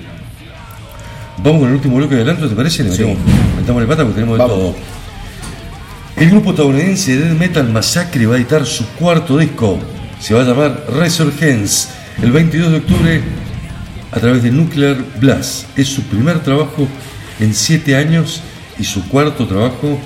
[1.44, 2.84] Vamos con el último bloque de adelanto, ¿te parece?
[2.84, 3.02] Le Sí.
[3.04, 3.18] metemos,
[3.60, 4.76] metamos la pata porque tenemos de todo.
[6.16, 9.80] El grupo estadounidense Death Metal Massacre va a editar su cuarto disco.
[10.20, 11.90] Se va a llamar Resurgence
[12.22, 13.22] el 22 de octubre
[14.12, 15.66] a través de Nuclear Blast.
[15.78, 16.88] Es su primer trabajo
[17.42, 18.42] en siete años
[18.80, 20.00] y su cuarto trabajo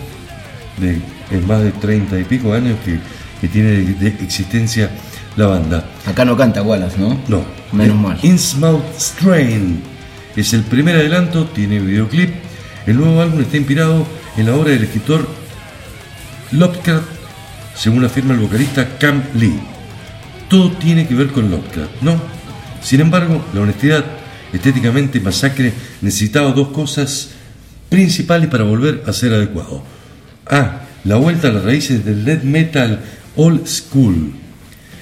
[0.78, 3.00] de, en más de 30 y pico años que,
[3.40, 4.90] que tiene de, de existencia
[5.36, 5.86] la banda.
[6.06, 7.20] Acá no canta Wallace, ¿no?
[7.28, 7.44] No.
[7.72, 8.18] Menos mal.
[8.24, 9.82] Innsmouth Strain
[10.36, 12.34] es el primer adelanto, tiene videoclip.
[12.88, 14.06] El nuevo álbum está inspirado
[14.38, 15.28] en la obra del escritor
[16.52, 17.08] Lovecraft,
[17.76, 19.60] según afirma el vocalista Cam Lee.
[20.50, 22.22] Todo tiene que ver con Lovecraft, ¿no?
[22.82, 24.06] Sin embargo, la honestidad,
[24.54, 27.30] estéticamente Masacre, necesitaba dos cosas
[27.90, 29.84] principales para volver a ser adecuado.
[30.48, 30.82] A.
[31.04, 33.00] La vuelta a las raíces del death metal
[33.36, 34.34] old school.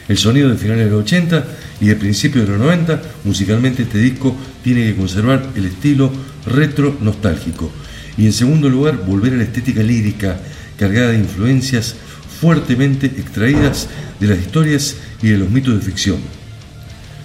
[0.08, 1.46] El sonido de finales de los 80
[1.80, 6.12] y de principios de los 90, musicalmente este disco tiene que conservar el estilo
[6.46, 7.72] retro nostálgico.
[8.18, 10.38] Y en segundo lugar, volver a la estética lírica,
[10.78, 11.96] cargada de influencias
[12.42, 13.88] fuertemente extraídas
[14.20, 16.18] de las historias y de los mitos de ficción.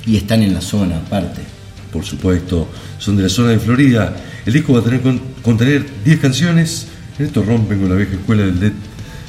[0.07, 1.58] Y están en la zona, aparte.
[1.93, 2.69] Por supuesto,
[2.99, 4.15] son de la zona de Florida.
[4.45, 6.89] El disco va a tener con- contener 10 canciones.
[7.19, 8.73] En esto rompen con la vieja escuela del death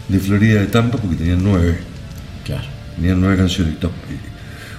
[0.10, 1.78] de Florida de Tampa porque tenían 9.
[2.46, 2.68] Claro.
[2.96, 3.80] Tenían nueve canciones.
[3.80, 3.92] top.
[4.10, 4.18] Eh,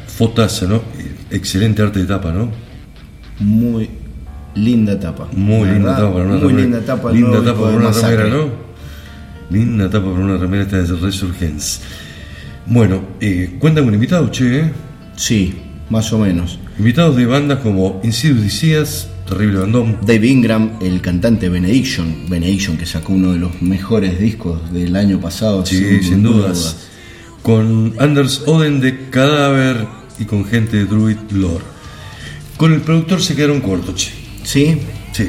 [0.07, 0.77] Fotaza, ¿no?
[0.99, 2.51] Eh, Excelente arte de tapa, ¿no?
[3.39, 3.89] Muy
[4.55, 5.29] linda etapa.
[5.33, 7.11] Muy La linda verdad, tapa para una Muy linda etapa.
[7.11, 8.51] el Linda tapa para de una remera, ¿no?
[9.51, 11.81] Linda tapa para una remera esta de Resurgence.
[12.67, 14.73] Bueno, eh, cuentan con invitados, che, ¿eh?
[15.17, 15.57] Sí,
[15.89, 16.59] más o menos.
[16.81, 22.87] Invitados de bandas como Insidious Dicías, Terrible Bandón, Dave Ingram, el cantante Benediction, Benediction que
[22.87, 25.67] sacó uno de los mejores discos del año pasado.
[25.67, 26.89] Sí, sin, dudas.
[27.43, 29.87] Con Anders Oden de Cadáver
[30.19, 31.65] y con gente de Druid Lore.
[32.57, 34.13] Con el productor se quedaron cortos, che.
[34.45, 34.81] Sí,
[35.13, 35.29] Sí.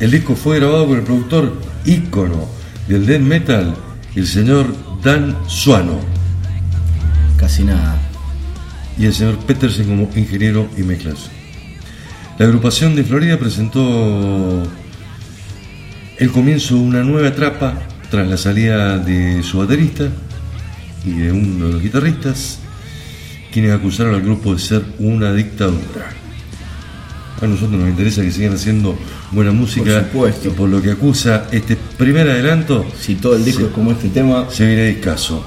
[0.00, 2.48] El disco fue grabado con el productor ícono
[2.88, 3.76] del death metal,
[4.16, 4.66] el señor
[5.00, 6.00] Dan Suano,
[7.36, 8.09] casi nada.
[8.98, 11.30] Y el señor Petersen como ingeniero y mezclas.
[12.38, 14.62] La agrupación de Florida presentó
[16.18, 17.78] el comienzo de una nueva etapa
[18.10, 20.08] tras la salida de su baterista
[21.04, 22.58] y de uno de los guitarristas,
[23.52, 26.10] quienes acusaron al grupo de ser una dictadura.
[27.40, 28.98] A nosotros nos interesa que sigan haciendo
[29.32, 30.48] buena música Por supuesto.
[30.48, 34.10] y por lo que acusa este primer adelanto Si todo el disco es como este
[34.10, 35.42] tema, se viene de caso.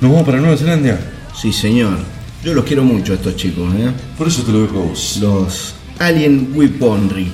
[0.00, 0.98] ¿Nos vamos para Nueva Zelanda?
[1.40, 1.98] Sí señor.
[2.44, 3.90] Yo los quiero mucho a estos chicos, ¿eh?
[4.16, 5.18] Por eso te lo dejo a vos.
[5.20, 7.30] Los Alien Weaponry.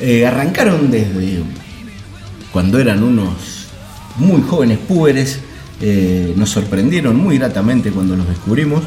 [0.00, 1.40] Eh, arrancaron desde
[2.52, 3.66] cuando eran unos
[4.16, 5.40] muy jóvenes púberes.
[5.82, 8.82] eh, nos sorprendieron muy gratamente cuando los descubrimos.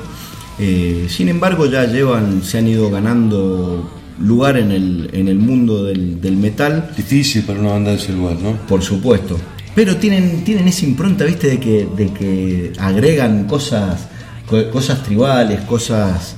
[0.59, 5.86] Eh, sin embargo, ya llevan, se han ido ganando lugar en el, en el mundo
[5.86, 6.91] del, del metal.
[6.95, 8.51] Difícil para una banda de ese lugar, ¿no?
[8.67, 9.39] Por supuesto.
[9.74, 14.12] Pero tienen, tienen esa impronta, viste, de que, de que agregan cosas, co-
[14.71, 16.35] cosas tribales, cosas,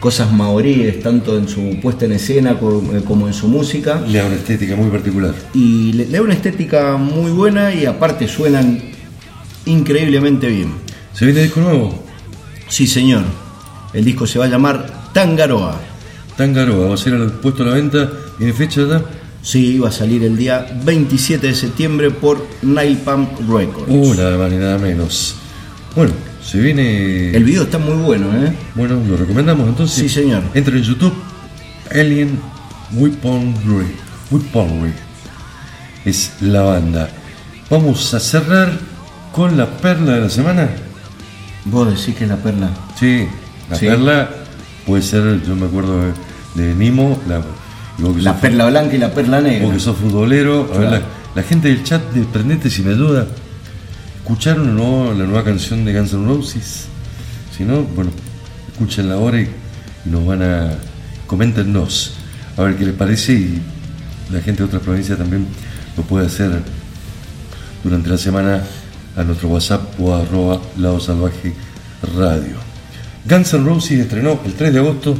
[0.00, 4.00] cosas maoríes, tanto en su puesta en escena eh, como en su música.
[4.06, 5.34] Le da una estética muy particular.
[5.54, 8.80] Y le, da una estética muy buena y aparte suenan
[9.64, 10.72] increíblemente bien.
[11.12, 12.02] ¿Se viene disco nuevo?
[12.68, 13.22] Sí, señor.
[13.92, 15.80] El disco se va a llamar Tangaroa.
[16.36, 18.10] Tangaroa, va a ser al- puesto a la venta.
[18.38, 19.02] ¿Tiene fecha ya?
[19.42, 23.86] Sí, va a salir el día 27 de septiembre por Napalm Records.
[23.88, 25.36] Uh, nada más ni nada menos.
[25.94, 26.12] Bueno,
[26.46, 27.30] se viene.
[27.30, 28.52] El video está muy bueno, ¿eh?
[28.74, 29.98] Bueno, lo recomendamos entonces.
[29.98, 30.42] Sí, señor.
[30.54, 31.14] Entra en YouTube.
[31.90, 32.38] Alien
[32.92, 33.86] Weaponry.
[34.30, 34.92] Weaponry.
[36.04, 37.08] Es la banda.
[37.68, 38.70] Vamos a cerrar
[39.32, 40.68] con la perla de la semana.
[41.64, 42.70] Vos decís que es la perla.
[42.98, 43.26] Sí,
[43.68, 43.86] la Sí.
[43.86, 44.30] perla
[44.86, 46.00] puede ser, yo me acuerdo
[46.54, 47.42] de, Nimo, la,
[48.20, 49.72] La perla blanca y la perla vos negra.
[49.74, 51.02] que sos futbolero, a ver, la,
[51.34, 53.26] la gente del chat de Prendete si me ayuda,
[54.26, 56.86] ¿escucharon o no la nueva canción de Guns N' Roses?
[57.56, 58.10] Si no, bueno,
[58.72, 59.48] escúchenla ahora y,
[60.04, 60.70] nos van a,
[61.28, 62.14] coméntenos,
[62.56, 63.62] a ver qué les parece y
[64.32, 65.46] la gente de otras provincias también
[65.96, 66.60] lo puede hacer
[67.84, 68.64] durante la semana
[69.16, 71.54] a nuestro WhatsApp o arroba Lado Salvaje
[72.16, 72.56] Radio.
[73.26, 75.16] Guns N' Roses estrenó el 3 de agosto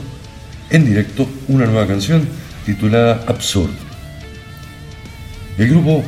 [0.69, 2.27] en directo una nueva canción
[2.65, 3.71] titulada Absurd.
[5.59, 6.03] El grupo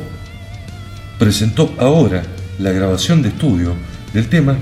[1.17, 2.23] presentó ahora
[2.59, 3.73] la grabación de estudio
[4.13, 4.57] del tema,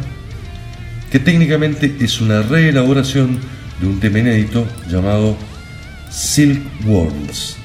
[1.12, 3.40] que técnicamente es una reelaboración
[3.82, 5.38] de un tema inédito llamado
[6.10, 7.58] Silkworms.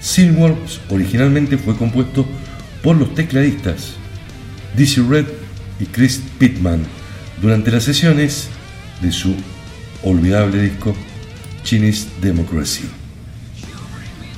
[0.00, 2.26] Silkworms originalmente fue compuesto
[2.82, 3.94] por los tecladistas
[4.76, 5.26] Dizzy Red
[5.78, 6.82] y Chris Pittman
[7.40, 8.48] durante las sesiones
[9.00, 9.34] de su
[10.02, 10.94] olvidable disco
[11.62, 12.84] Chinese Democracy.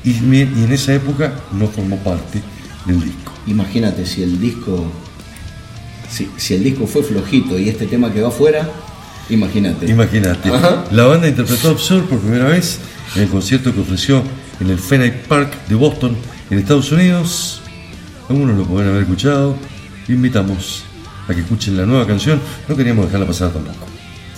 [0.04, 2.42] Y en esa época no formó parte
[2.86, 3.33] del disco.
[3.46, 4.90] Imagínate si el disco.
[6.10, 8.68] Si, si el disco fue flojito y este tema quedó afuera,
[9.30, 9.86] imagínate.
[9.86, 10.48] Imagínate.
[10.48, 10.84] Ajá.
[10.92, 12.78] La banda interpretó Absurd por primera vez
[13.16, 14.22] en el concierto que ofreció
[14.60, 16.16] en el Fenway Park de Boston,
[16.50, 17.60] en Estados Unidos.
[18.28, 19.56] Algunos lo pueden haber escuchado.
[20.08, 20.84] Invitamos
[21.28, 22.40] a que escuchen la nueva canción.
[22.68, 23.86] No queríamos dejarla pasar tampoco.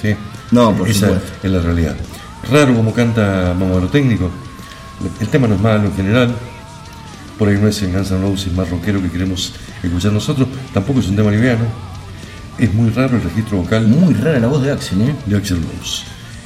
[0.01, 0.15] ¿sí?
[0.53, 1.29] No, por Esa supuesto.
[1.43, 1.97] es la realidad.
[2.51, 4.31] Raro como canta Mamaro Técnico.
[5.21, 6.35] El tema no es malo en general.
[7.39, 10.49] Por ahí no es el Guns N' Roses más rockero que queremos escuchar nosotros.
[10.73, 11.65] Tampoco es un tema liviano.
[12.59, 15.15] Es muy raro el registro vocal Muy rara la voz de Axel, ¿eh?
[15.27, 16.05] de Axel Rose.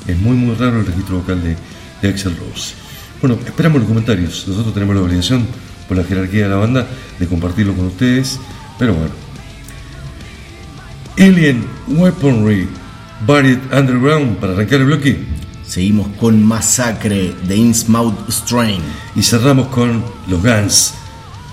[0.09, 1.57] Es muy muy raro el registro vocal de,
[2.03, 2.75] de Axel Rose.
[3.21, 4.45] Bueno, esperamos los comentarios.
[4.49, 5.47] Nosotros tenemos la obligación
[5.87, 6.87] por la jerarquía de la banda
[7.19, 8.41] de compartirlo con ustedes.
[8.79, 9.13] Pero bueno.
[11.19, 12.67] Alien Weaponry
[13.27, 15.19] Buried Underground para arrancar el bloque.
[15.71, 18.83] Seguimos con Masacre de Innsmouth Strain.
[19.15, 20.95] Y cerramos con los Guns,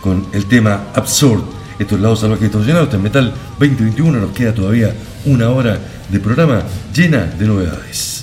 [0.01, 1.43] con el tema Absurd.
[1.77, 4.19] Esto es Lado Salvaje Distorsionado, es Metal 2021.
[4.19, 4.95] Nos queda todavía
[5.25, 8.16] una hora de programa llena de novedades.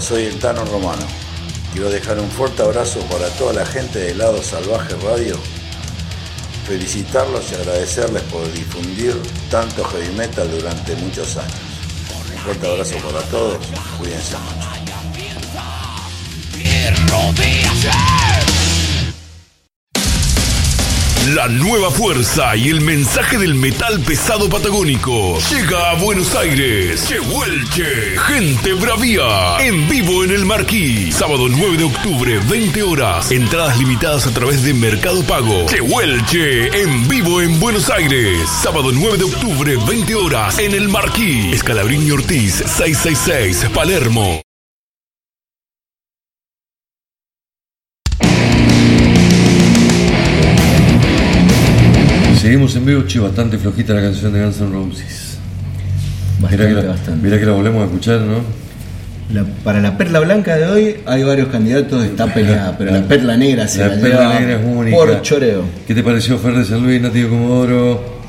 [0.00, 1.06] Soy el Tano Romano.
[1.72, 5.36] Quiero dejar un fuerte abrazo para toda la gente de Lado Salvaje Radio.
[6.66, 9.14] Felicitarlos y agradecerles por difundir
[9.50, 11.54] tanto heavy metal durante muchos años.
[12.32, 13.58] Un fuerte abrazo para todos.
[13.98, 14.70] Cuídense mucho.
[21.34, 27.06] La nueva fuerza y el mensaje del metal pesado patagónico llega a Buenos Aires.
[27.06, 31.12] Chehuelche, gente bravía, en vivo en el Marquí.
[31.12, 33.30] Sábado 9 de octubre, 20 horas.
[33.30, 35.66] Entradas limitadas a través de Mercado Pago.
[35.66, 38.48] Chehuelche, en vivo en Buenos Aires.
[38.62, 41.52] Sábado 9 de octubre, 20 horas, en el Marquí.
[41.52, 44.42] Escalabrini Ortiz, 666, Palermo.
[52.70, 55.38] Seguimos en vivo, che, bastante flojita la canción de Guns N' Roses.
[56.38, 57.22] Mirá que, Bastante, la, bastante.
[57.26, 58.40] mirá que la volvemos a escuchar, ¿no?
[59.34, 63.36] La- para la perla blanca de hoy hay varios candidatos, está peleada, pero la perla
[63.36, 64.96] negra se La la, perla negra es única.
[64.96, 65.64] por choreo.
[65.86, 68.20] ¿Qué te pareció Fer de San Luis, Nativo Comodoro,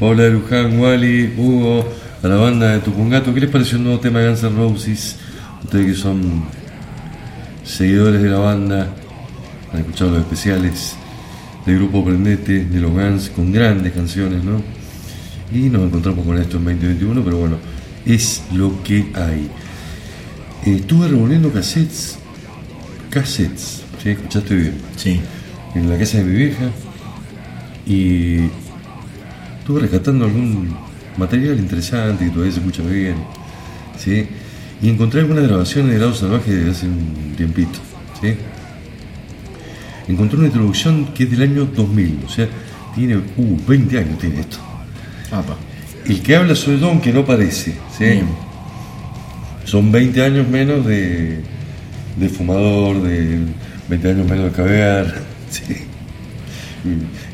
[0.00, 1.88] Paula de Luján, Wally, Hugo,
[2.22, 3.32] a la banda de Tupungato?
[3.32, 5.16] ¿Qué les pareció el nuevo tema de Guns N' Roses?
[5.62, 6.44] Ustedes que son
[7.64, 8.88] seguidores de la banda,
[9.72, 10.96] han escuchado los especiales
[11.66, 14.60] del grupo Prendete, de los Guns, con grandes canciones, ¿no?
[15.52, 17.56] Y nos encontramos con esto en 2021, pero bueno,
[18.04, 19.48] es lo que hay.
[20.66, 22.18] Eh, estuve revolviendo cassettes,
[23.10, 24.10] cassettes, ¿sí?
[24.10, 24.74] ¿Escuchaste bien?
[24.96, 25.20] Sí.
[25.74, 26.70] en la casa de mi vieja
[27.86, 28.36] y
[29.58, 30.76] estuve rescatando algún
[31.16, 33.16] material interesante que todavía se escucha muy bien,
[33.98, 34.26] ¿sí?
[34.82, 37.78] Y encontré algunas grabaciones de Lado Salvaje de hace un tiempito,
[38.20, 38.36] ¿sí?
[40.08, 42.46] Encontré una introducción que es del año 2000, o sea,
[42.94, 44.58] tiene, uh, 20 años tiene esto.
[45.30, 45.56] Apa.
[46.06, 48.20] El que habla soy Don, que no parece, ¿sí?
[49.64, 51.40] Son 20 años menos de,
[52.16, 53.38] de fumador, de
[53.88, 55.22] 20 años menos de caviar.
[55.50, 55.62] sí.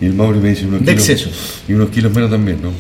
[0.01, 1.09] Y, el Mauri me dice unos De kilos.
[1.09, 1.62] excesos.
[1.68, 2.70] Y unos kilos menos también, ¿no?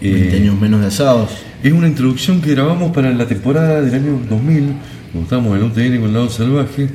[0.00, 1.30] Eh, 20 años menos de asados.
[1.62, 4.72] es una introducción que grabamos para la temporada del año 2000,
[5.12, 6.88] cuando estábamos en UTN con el lado salvaje,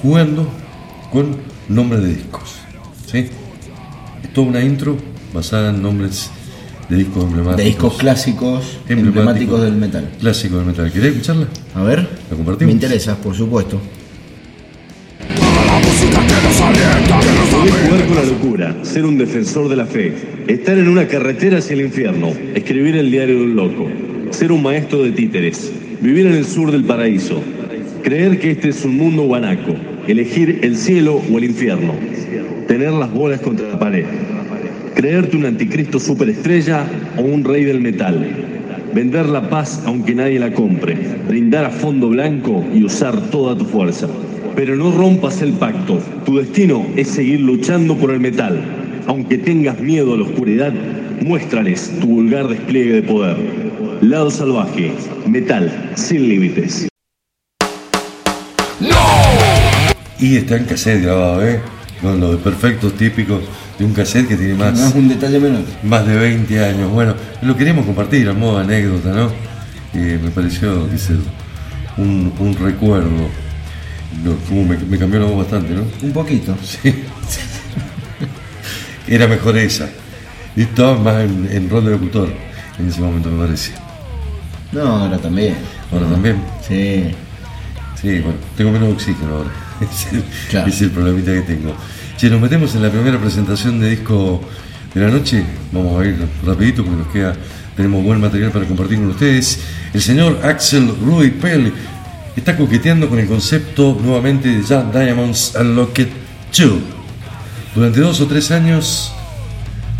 [0.00, 0.61] jugando
[1.12, 1.36] con
[1.68, 2.56] nombres de discos.
[3.06, 3.26] ¿sí?
[4.22, 4.96] Es toda una intro
[5.34, 6.30] basada en nombres
[6.88, 7.56] de discos emblemáticos.
[7.58, 10.10] De discos clásicos emblemáticos del metal.
[10.18, 10.90] Clásicos del metal.
[10.90, 11.48] ¿Querés escucharla?
[11.74, 12.08] A ver.
[12.30, 12.66] ¿La compartimos?
[12.66, 13.80] Me interesa, por supuesto.
[17.50, 20.14] Poder jugar con la locura, ser un defensor de la fe,
[20.46, 23.88] estar en una carretera hacia el infierno, escribir el diario de un loco,
[24.30, 27.42] ser un maestro de títeres, vivir en el sur del paraíso,
[28.02, 29.74] creer que este es un mundo guanaco,
[30.08, 31.94] elegir el cielo o el infierno,
[32.66, 34.04] tener las bolas contra la pared,
[34.94, 36.84] creerte un anticristo superestrella
[37.16, 38.26] o un rey del metal,
[38.94, 40.96] vender la paz aunque nadie la compre,
[41.28, 44.08] brindar a fondo blanco y usar toda tu fuerza.
[44.54, 45.98] Pero no rompas el pacto.
[46.26, 48.60] Tu destino es seguir luchando por el metal.
[49.06, 50.74] Aunque tengas miedo a la oscuridad,
[51.22, 53.36] muéstrales tu vulgar despliegue de poder.
[54.02, 54.92] Lado salvaje,
[55.26, 56.88] metal, sin límites.
[60.22, 61.60] Y está en cassette grabado, ¿eh?
[62.00, 63.42] Con los perfectos típicos
[63.76, 65.62] de un cassette que tiene es más, un detalle menor.
[65.82, 66.92] más de 20 años.
[66.92, 69.32] Bueno, lo queríamos compartir a modo de anécdota, ¿no?
[69.94, 71.14] Eh, me pareció, dice,
[71.96, 73.10] un, un recuerdo.
[74.22, 75.82] No, como me, me cambió la voz bastante, ¿no?
[76.00, 76.56] Un poquito.
[76.62, 76.94] Sí.
[79.08, 79.88] Era mejor esa.
[80.54, 82.28] Y estaba más en, en rol de locutor
[82.78, 83.72] en ese momento, me parece.
[84.70, 85.56] No, ahora también.
[85.92, 86.36] Ahora también.
[86.68, 87.10] Sí.
[88.00, 89.50] Sí, bueno, tengo menos oxígeno ahora.
[89.80, 90.68] Es el, Claro.
[90.68, 91.74] es el problemita que tengo.
[92.16, 94.40] Si nos metemos en la primera presentación de disco
[94.94, 95.42] de la noche,
[95.72, 97.34] vamos a ir rapidito porque nos queda,
[97.76, 99.60] tenemos buen material para compartir con ustedes.
[99.92, 101.72] El señor Axel Rudy Pell
[102.36, 106.08] está coqueteando con el concepto nuevamente de Young Diamonds Unlocked
[106.56, 106.70] 2.
[107.74, 109.12] Durante dos o tres años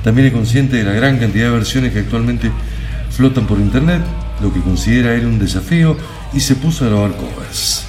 [0.04, 2.50] también es consciente de la gran cantidad de versiones que actualmente
[3.10, 4.02] flotan por internet,
[4.42, 5.96] lo que considera él un desafío
[6.32, 7.86] y se puso a grabar covers.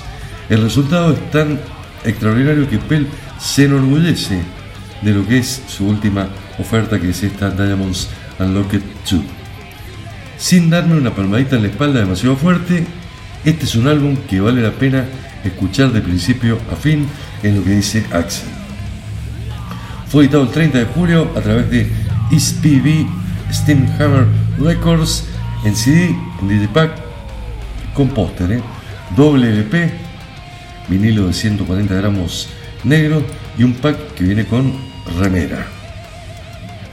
[0.53, 1.59] El resultado es tan
[2.05, 3.07] extraordinario que Pell
[3.39, 4.39] se enorgullece
[5.01, 6.27] de lo que es su última
[6.59, 8.07] oferta, que es esta Diamonds
[8.37, 9.21] Unlocked 2.
[10.37, 12.85] Sin darme una palmadita en la espalda demasiado fuerte,
[13.43, 15.05] este es un álbum que vale la pena
[15.43, 17.07] escuchar de principio a fin,
[17.41, 18.49] en lo que dice Axel.
[20.07, 21.91] Fue editado el 30 de julio a través de
[22.31, 23.07] East PV
[23.51, 24.27] Steamhammer
[24.59, 25.25] Records
[25.65, 26.91] en CD, en Digipack,
[27.95, 28.61] con póster, ¿eh?
[29.17, 30.02] doble LP,
[30.87, 32.47] vinilo de 140 gramos
[32.83, 33.23] negro
[33.57, 34.73] y un pack que viene con
[35.19, 35.65] remera.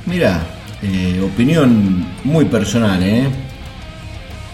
[0.06, 0.46] Mira,
[0.82, 3.26] eh, opinión muy personal, ¿eh?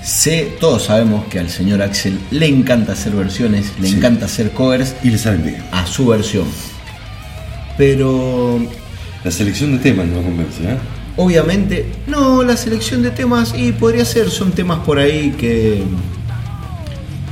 [0.02, 3.96] Sé, todos sabemos que al señor Axel le encanta hacer versiones, le Sí.
[3.96, 5.62] encanta hacer covers Y le salen bien.
[5.72, 6.46] a su versión.
[7.76, 8.58] Pero
[9.24, 10.76] La selección de temas no convence, ¿eh?
[11.16, 15.82] obviamente, no, la selección de temas, y podría ser, son temas por ahí que,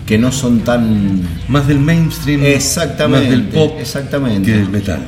[0.07, 1.21] que no son tan...
[1.49, 4.51] Más del mainstream, Exactamente, más del pop exactamente.
[4.51, 5.01] que del metal.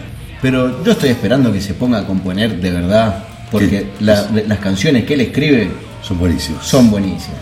[0.42, 5.04] Pero yo estoy esperando que se ponga a componer de verdad, porque la- las canciones
[5.04, 5.70] que él escribe
[6.02, 6.64] Son buenísimos.
[6.66, 7.40] son buenísimas.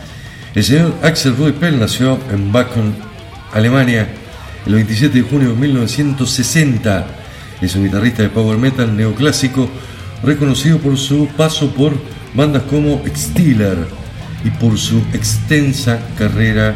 [0.54, 2.94] El señor Axel Rudi Pell nació en Bacon,
[3.52, 4.08] Alemania,
[4.66, 7.06] el 27 de junio de 1960.
[7.60, 9.68] Es un guitarrista de power metal neoclásico,
[10.22, 11.92] reconocido por su paso por
[12.34, 13.78] bandas como Steeler
[14.44, 16.74] y por su extensa carrera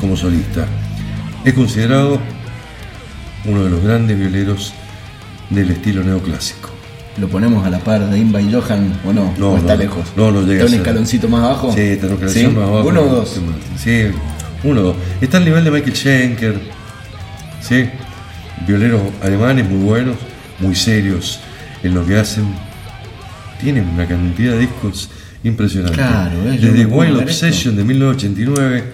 [0.00, 0.66] como solista.
[1.44, 2.18] Es considerado
[3.44, 4.72] uno de los grandes violeros
[5.50, 6.70] del estilo neoclásico.
[7.18, 9.34] ¿Lo ponemos a la par de Inba y Johan o no?
[9.38, 10.04] No, ¿O está no, lejos?
[10.16, 11.72] no, no llega ¿Está un escaloncito más abajo?
[11.74, 12.46] Sí, está una ¿Sí?
[12.46, 12.88] más abajo.
[12.88, 13.40] ¿Uno o dos?
[13.76, 14.02] Sí,
[14.62, 14.96] uno o dos.
[15.20, 16.60] Está al nivel de Michael Schenker.
[17.60, 17.88] Sí,
[18.66, 20.16] violeros alemanes muy buenos,
[20.60, 21.40] muy serios
[21.82, 22.44] en lo que hacen.
[23.60, 25.10] Tienen una cantidad de discos
[25.42, 25.96] impresionante.
[25.96, 27.22] Claro, eh, Desde Wild esto.
[27.24, 28.84] Obsession de 1989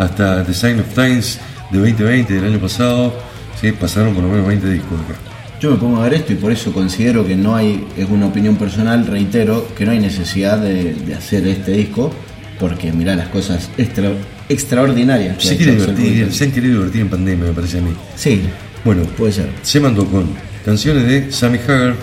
[0.00, 1.38] hasta The Sign of Times
[1.70, 3.14] de 2020 del año pasado.
[3.60, 5.14] Sí, pasaron por lo menos 20 discos acá.
[5.60, 8.26] Yo me pongo a ver esto y por eso considero que no hay, es una
[8.26, 12.10] opinión personal, reitero, que no hay necesidad de, de hacer este disco,
[12.58, 14.12] porque mirá las cosas extra-
[14.48, 17.90] extraordinarias que Se quiere divertir, se han querido divertir en pandemia, me parece a mí.
[18.16, 18.40] Sí,
[18.86, 19.50] Bueno, puede ser.
[19.62, 20.28] se mandó con
[20.64, 21.94] canciones de Sammy Hagar,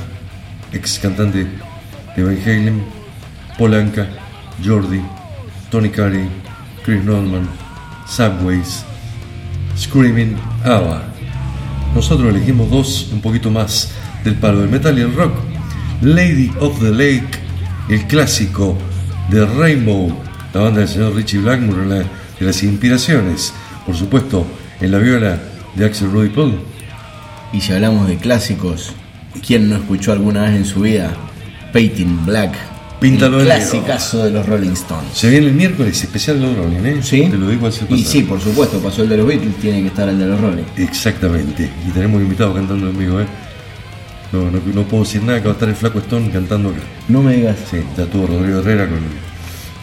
[0.71, 1.47] ex cantante
[2.15, 2.83] de Van Halen,
[3.57, 4.05] Polanca,
[4.63, 5.01] Jordi,
[5.71, 6.27] Tony Carey,
[6.85, 7.47] Chris Norman,
[8.09, 8.83] Subways,
[9.77, 11.03] Screaming, ABBA.
[11.93, 13.91] Nosotros elegimos dos un poquito más
[14.23, 15.33] del palo del metal y el rock.
[16.01, 17.39] Lady of the Lake,
[17.89, 18.77] el clásico
[19.29, 20.11] de Rainbow,
[20.53, 22.05] la banda del señor Richie Blackmore, una de
[22.39, 23.53] las inspiraciones,
[23.85, 24.45] por supuesto,
[24.79, 25.39] en la viola
[25.75, 26.59] de Axel Rudy Paul.
[27.51, 28.93] Y si hablamos de clásicos,
[29.45, 31.13] ¿quién no escuchó alguna vez en su vida
[31.73, 32.76] Painting Black?
[32.99, 33.69] Píntalo el de negro.
[33.69, 35.13] clasicazo de los Rolling Stones.
[35.13, 36.99] Se viene el miércoles especial de los Rolling, ¿eh?
[37.03, 37.27] ¿Sí?
[37.29, 39.81] Te lo digo al ser Y sí, por supuesto, pasó el de los Beatles, tiene
[39.81, 40.63] que estar el de los Rolling.
[40.77, 41.69] Exactamente.
[41.87, 43.27] Y tenemos invitados cantando vivo, ¿eh?
[44.31, 46.79] No, no, no puedo decir nada que va a estar el Flaco Stone cantando acá.
[47.07, 47.55] No me digas.
[47.69, 48.99] Sí, ya tuvo Rodrigo Herrera con,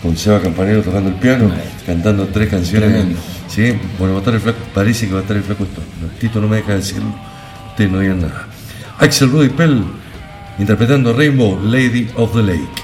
[0.03, 1.87] con Seba Campanero tocando el piano, Maestro.
[1.87, 2.91] cantando tres canciones.
[2.91, 3.19] Tremendo.
[3.49, 5.87] Sí, bueno, va a estar el Flaco, parece que va a estar el Flaco Stone.
[6.19, 7.15] Tito no me deja decirlo,
[7.71, 8.49] ustedes no digan nada.
[8.99, 9.83] Axel Rudy Pell
[10.59, 12.83] interpretando Rainbow, Lady of the Lake.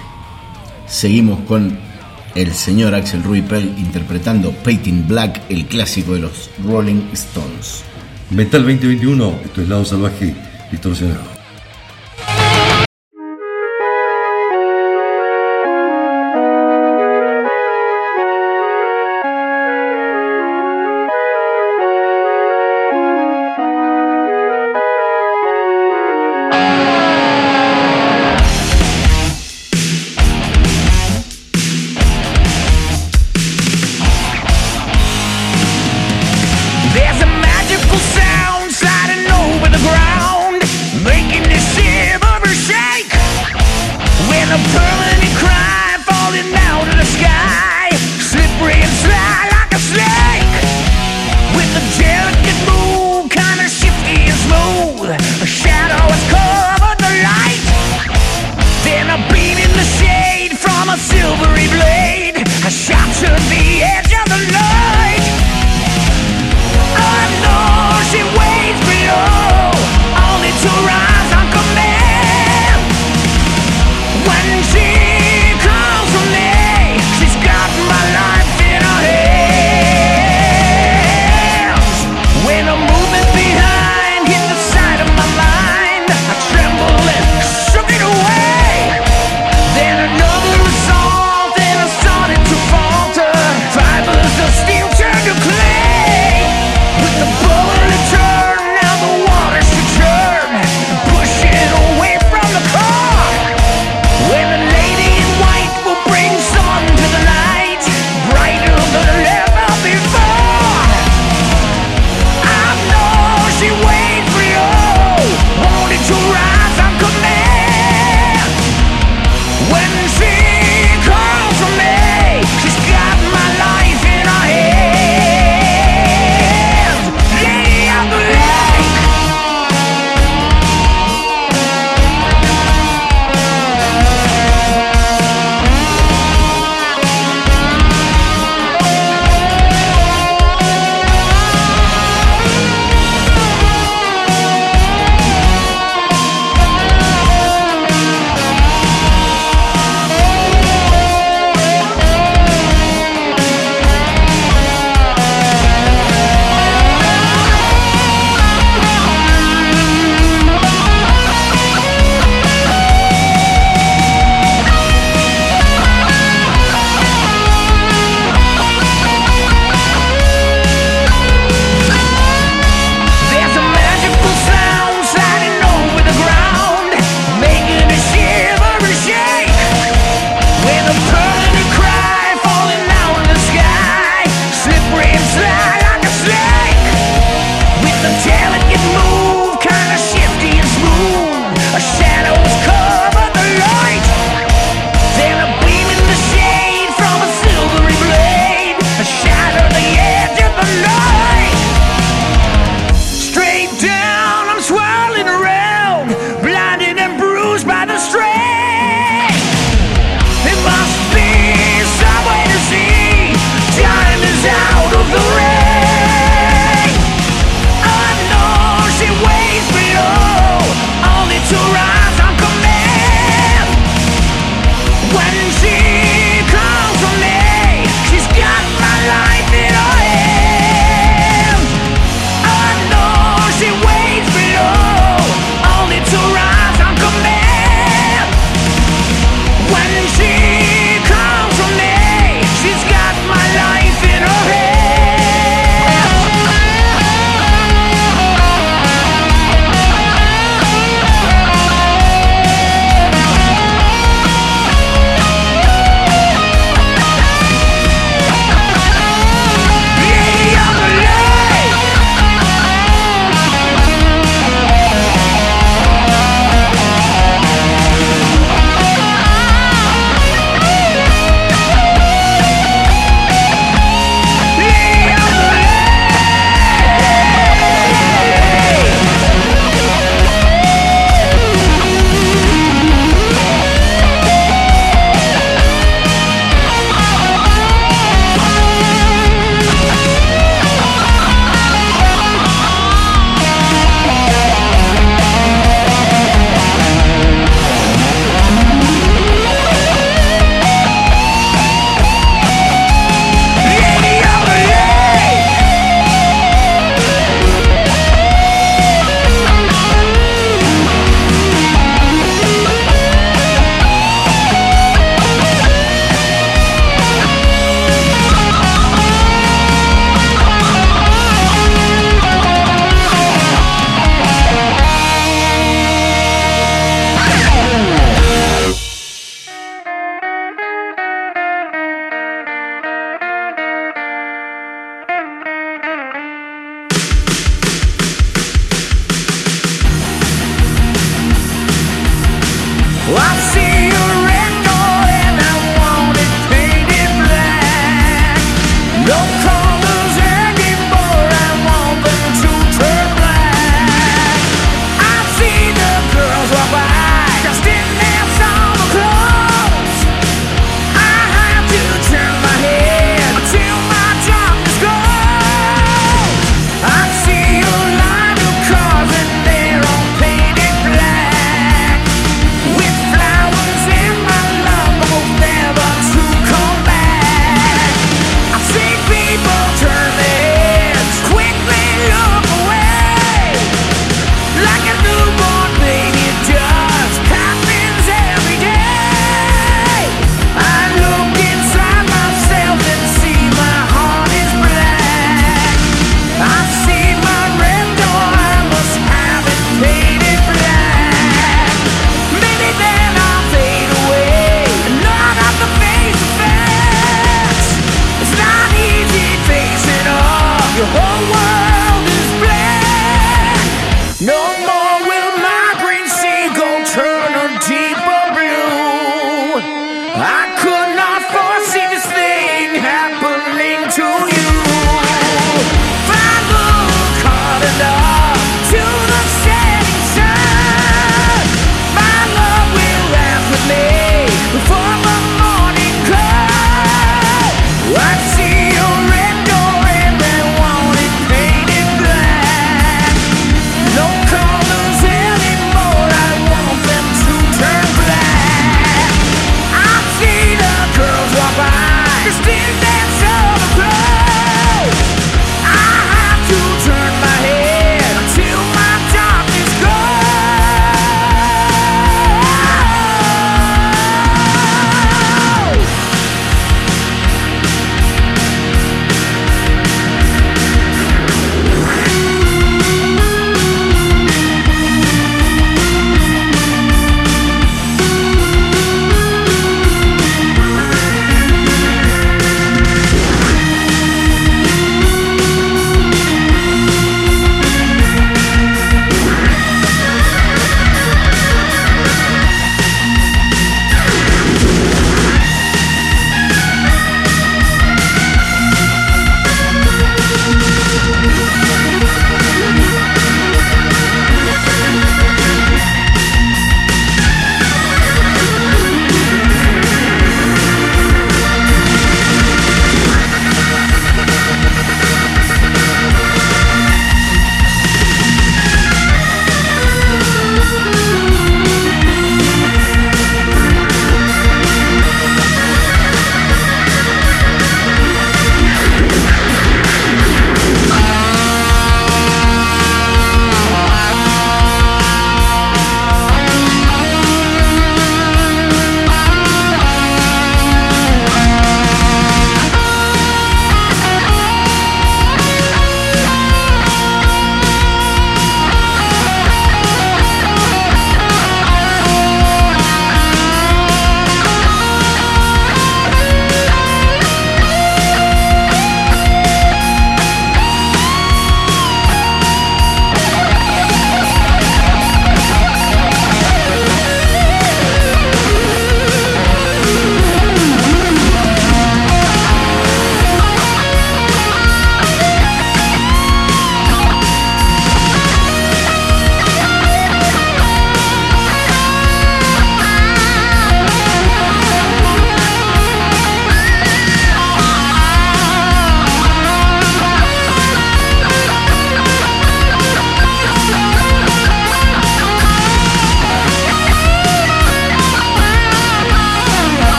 [0.90, 1.78] Seguimos con
[2.34, 7.84] el señor Axel Rui Pell interpretando Painting Black, el clásico de los Rolling Stones.
[8.30, 10.34] Metal 2021, esto es Lado Salvaje
[10.72, 11.39] Distorsionado.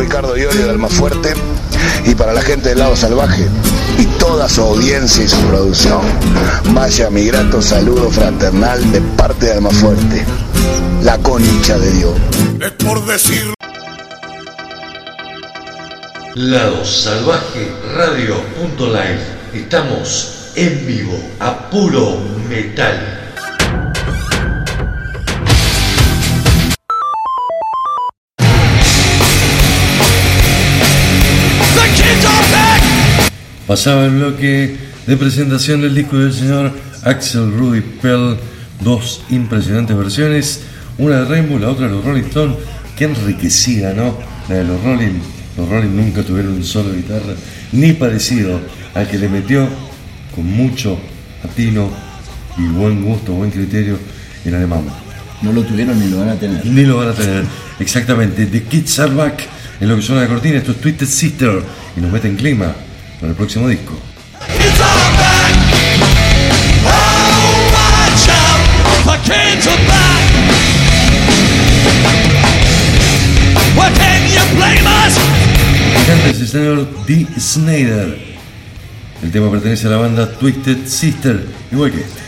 [0.00, 1.34] Ricardo Iorio de Almafuerte
[2.06, 3.46] y para la gente del lado salvaje
[3.98, 6.00] y toda su audiencia y su producción,
[6.72, 10.24] vaya mi grato saludo fraternal de parte de Almafuerte,
[11.02, 12.14] la concha de Dios.
[12.62, 13.52] Es por decir
[16.34, 19.20] Lado Salvaje Radio.live.
[19.52, 22.16] Estamos en vivo a puro
[22.48, 23.19] metal.
[33.70, 34.76] Pasaba el bloque
[35.06, 36.72] de presentación del disco del señor
[37.04, 38.34] Axel Rudy Pell,
[38.80, 40.62] dos impresionantes versiones,
[40.98, 42.56] una de Rainbow, la otra de los Rolling Stones,
[42.96, 44.18] que enriquecida, ¿no?
[44.48, 45.20] La de los Rolling,
[45.56, 47.32] los Rolling nunca tuvieron un solo guitarra,
[47.70, 48.60] ni parecido
[48.92, 49.68] al que le metió
[50.34, 50.98] con mucho
[51.44, 51.90] atino
[52.58, 54.00] y buen gusto, buen criterio
[54.44, 54.82] el alemán.
[55.42, 56.66] No lo tuvieron ni lo van a tener.
[56.66, 57.44] Ni lo van a tener.
[57.78, 58.46] Exactamente.
[58.46, 59.46] The Kids Are Back
[59.80, 60.58] en lo que suena de cortina.
[60.58, 61.62] Esto es Twisted Sister.
[61.96, 62.74] Y nos mete en clima
[63.20, 63.92] para el próximo disco.
[76.06, 77.26] Y antes el señor D.
[77.38, 78.30] Snyder.
[79.22, 82.19] El tema pertenece a la banda Twisted Sister, igual que este.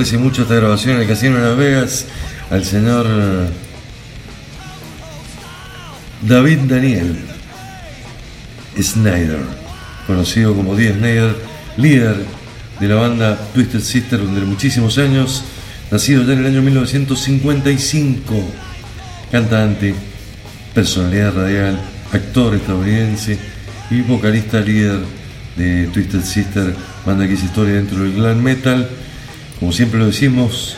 [0.00, 2.06] Favorece mucho esta grabación en el Casino de Las Vegas
[2.48, 3.06] al señor
[6.22, 7.18] David Daniel
[8.80, 9.40] Snyder,
[10.06, 11.36] conocido como Dee Snyder,
[11.76, 12.16] líder
[12.80, 15.44] de la banda Twisted Sister durante muchísimos años,
[15.90, 18.42] nacido ya en el año 1955,
[19.30, 19.94] cantante,
[20.72, 21.78] personalidad radial,
[22.10, 23.38] actor estadounidense
[23.90, 25.00] y vocalista líder
[25.56, 26.74] de Twisted Sister,
[27.04, 28.88] banda que hizo historia dentro del glam metal.
[29.60, 30.74] Como siempre lo decimos,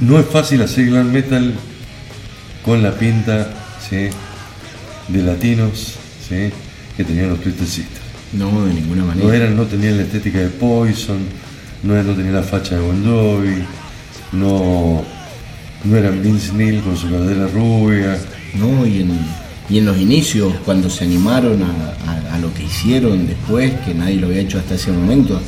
[0.00, 1.54] no es fácil hacer glam metal
[2.64, 3.48] con la pinta
[3.88, 4.08] ¿sí?
[5.08, 5.94] de latinos
[6.28, 6.50] ¿sí?
[6.96, 8.02] que tenían los Twisted Sister.
[8.32, 9.26] No, de ninguna manera.
[9.26, 11.18] No, eran, no tenían la estética de Poison,
[11.82, 13.62] no, no tenían la facha de Bon Jovi,
[14.32, 15.04] no,
[15.84, 18.18] no eran Vince Neil con su cadera rubia.
[18.54, 19.18] No, y en,
[19.68, 23.94] y en los inicios, cuando se animaron a, a- a lo que hicieron después, que
[23.94, 25.40] nadie lo había hecho hasta ese momento,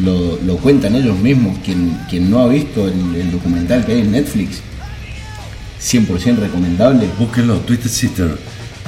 [0.00, 1.58] lo, lo cuentan ellos mismos.
[1.64, 4.60] Quien, quien no ha visto el, el documental que hay en Netflix,
[5.80, 7.08] 100% recomendable.
[7.18, 8.38] Búsquenlo, Twisted Sister.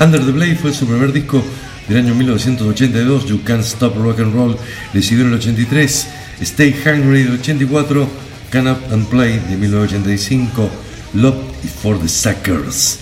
[0.01, 1.43] Under the Blade fue su primer disco
[1.89, 3.27] del año 1982.
[3.27, 4.57] You Can't Stop Rock and Roll
[4.93, 6.09] le siguió en el 83.
[6.41, 8.09] Stay Hungry del 84.
[8.51, 10.71] Can Up and Play de 1985.
[11.15, 13.01] Love is for the Suckers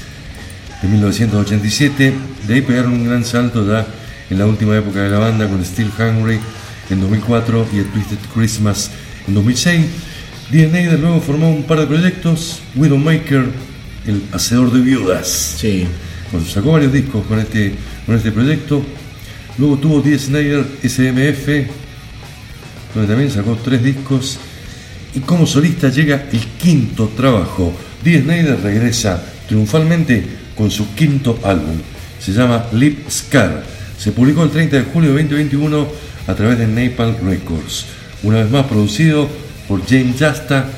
[0.82, 2.14] de 1987.
[2.46, 3.86] De ahí pegaron un gran salto ya
[4.30, 6.38] en la última época de la banda con Still Hungry
[6.90, 8.90] en 2004 y A Twisted Christmas
[9.26, 9.86] en 2006.
[10.50, 12.60] DNA de nuevo formó un par de proyectos.
[12.76, 13.46] Widowmaker,
[14.06, 15.56] el hacedor de viudas.
[15.58, 15.86] Sí,
[16.30, 18.82] Bueno, sacó varios discos con este, con este proyecto.
[19.58, 20.18] Luego tuvo D.
[20.18, 21.48] Snyder SMF,
[22.94, 24.38] donde también sacó tres discos.
[25.14, 27.74] Y como solista llega el quinto trabajo.
[28.04, 28.22] D.
[28.22, 31.76] Snyder regresa triunfalmente con su quinto álbum.
[32.20, 33.64] Se llama Lip Scar.
[33.98, 37.86] Se publicó el 30 de julio de 2021 a través de Napalm Records.
[38.22, 39.28] Una vez más producido
[39.68, 40.68] por James Jasta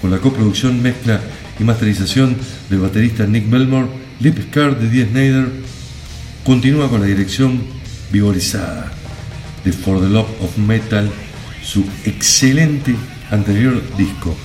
[0.00, 1.20] con la coproducción, mezcla
[1.58, 2.36] y masterización
[2.68, 3.88] del baterista Nick Belmore,
[4.20, 5.08] Lip Scar de D.
[5.10, 5.48] Snyder
[6.44, 7.62] continúa con la dirección
[8.10, 8.92] vigorizada
[9.64, 11.08] de For the Love of Metal,
[11.64, 12.94] su excelente
[13.30, 14.36] anterior disco.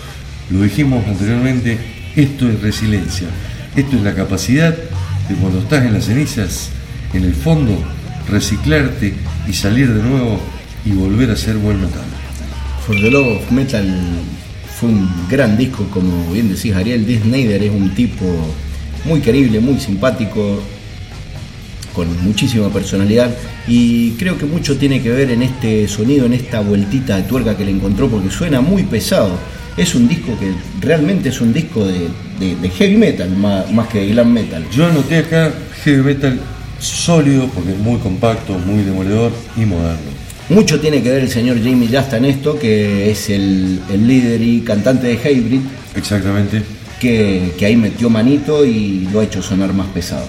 [0.49, 1.77] Lo dijimos anteriormente,
[2.15, 3.27] esto es resiliencia,
[3.75, 6.69] esto es la capacidad de cuando estás en las cenizas,
[7.13, 7.83] en el fondo,
[8.29, 9.13] reciclarte
[9.47, 10.39] y salir de nuevo
[10.85, 12.03] y volver a ser buen metal.
[12.85, 13.85] For the Love of Metal
[14.79, 17.05] fue un gran disco, como bien decís Ariel.
[17.05, 18.25] Dee Snyder es un tipo
[19.05, 20.61] muy querible, muy simpático,
[21.93, 23.35] con muchísima personalidad
[23.67, 27.57] y creo que mucho tiene que ver en este sonido, en esta vueltita de tuerca
[27.57, 29.31] que le encontró porque suena muy pesado.
[29.75, 32.07] Es un disco que realmente es un disco de,
[32.39, 34.63] de- de heavy metal más, más que de glam metal.
[34.71, 35.51] Yo anoté acá
[35.83, 36.39] heavy metal
[36.79, 40.11] sólido porque es muy compacto, muy demoledor y moderno.
[40.49, 44.41] Mucho tiene que ver el señor Jamie Jasta en esto, que es el, el líder
[44.41, 45.59] y cantante de Hybrid,
[45.95, 46.61] Exactamente.
[47.01, 50.27] que, que ahí metió manito y lo ha hecho sonar más pesado.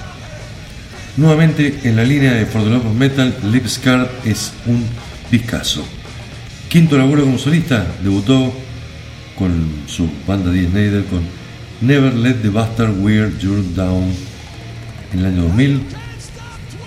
[1.16, 4.84] Nuevamente en la línea de For the Love of Metal, Lip Scar es un
[5.30, 5.84] discazo.
[6.68, 8.52] Quinto laburo como solista, debutó
[9.36, 9.52] con
[9.86, 11.20] su banda de Snyder con
[11.80, 14.12] Never Let the Bastard Wear You Down
[15.12, 15.80] en el año 2000,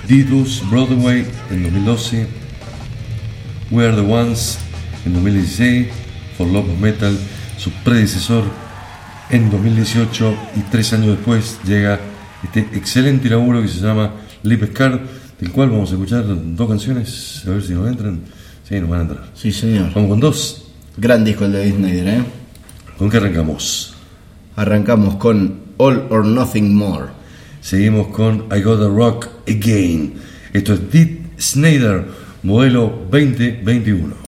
[0.08, 2.28] Didus Broadway en 2012,
[3.72, 4.60] We Are the Ones
[5.06, 5.88] en 2016,
[6.38, 7.18] For Love of Metal,
[7.58, 8.44] su predecesor
[9.30, 12.00] en 2018 y tres años después llega
[12.44, 14.12] este excelente laburo que se llama
[14.44, 15.00] Lip Scar,
[15.40, 18.20] del cual vamos a escuchar dos canciones, a ver si nos entran.
[18.68, 19.30] Sí, nos van a entrar.
[19.34, 19.94] Sí, señor.
[19.94, 20.66] Vamos con dos.
[20.98, 22.24] Gran disco el de Snyder, ¿eh?
[22.98, 23.94] ¿Con qué arrancamos?
[24.56, 27.21] Arrancamos con All or Nothing More.
[27.62, 30.16] Seguimos con I Got a Rock Again.
[30.52, 32.06] Esto es Deep Snyder,
[32.44, 34.21] modelo 2021.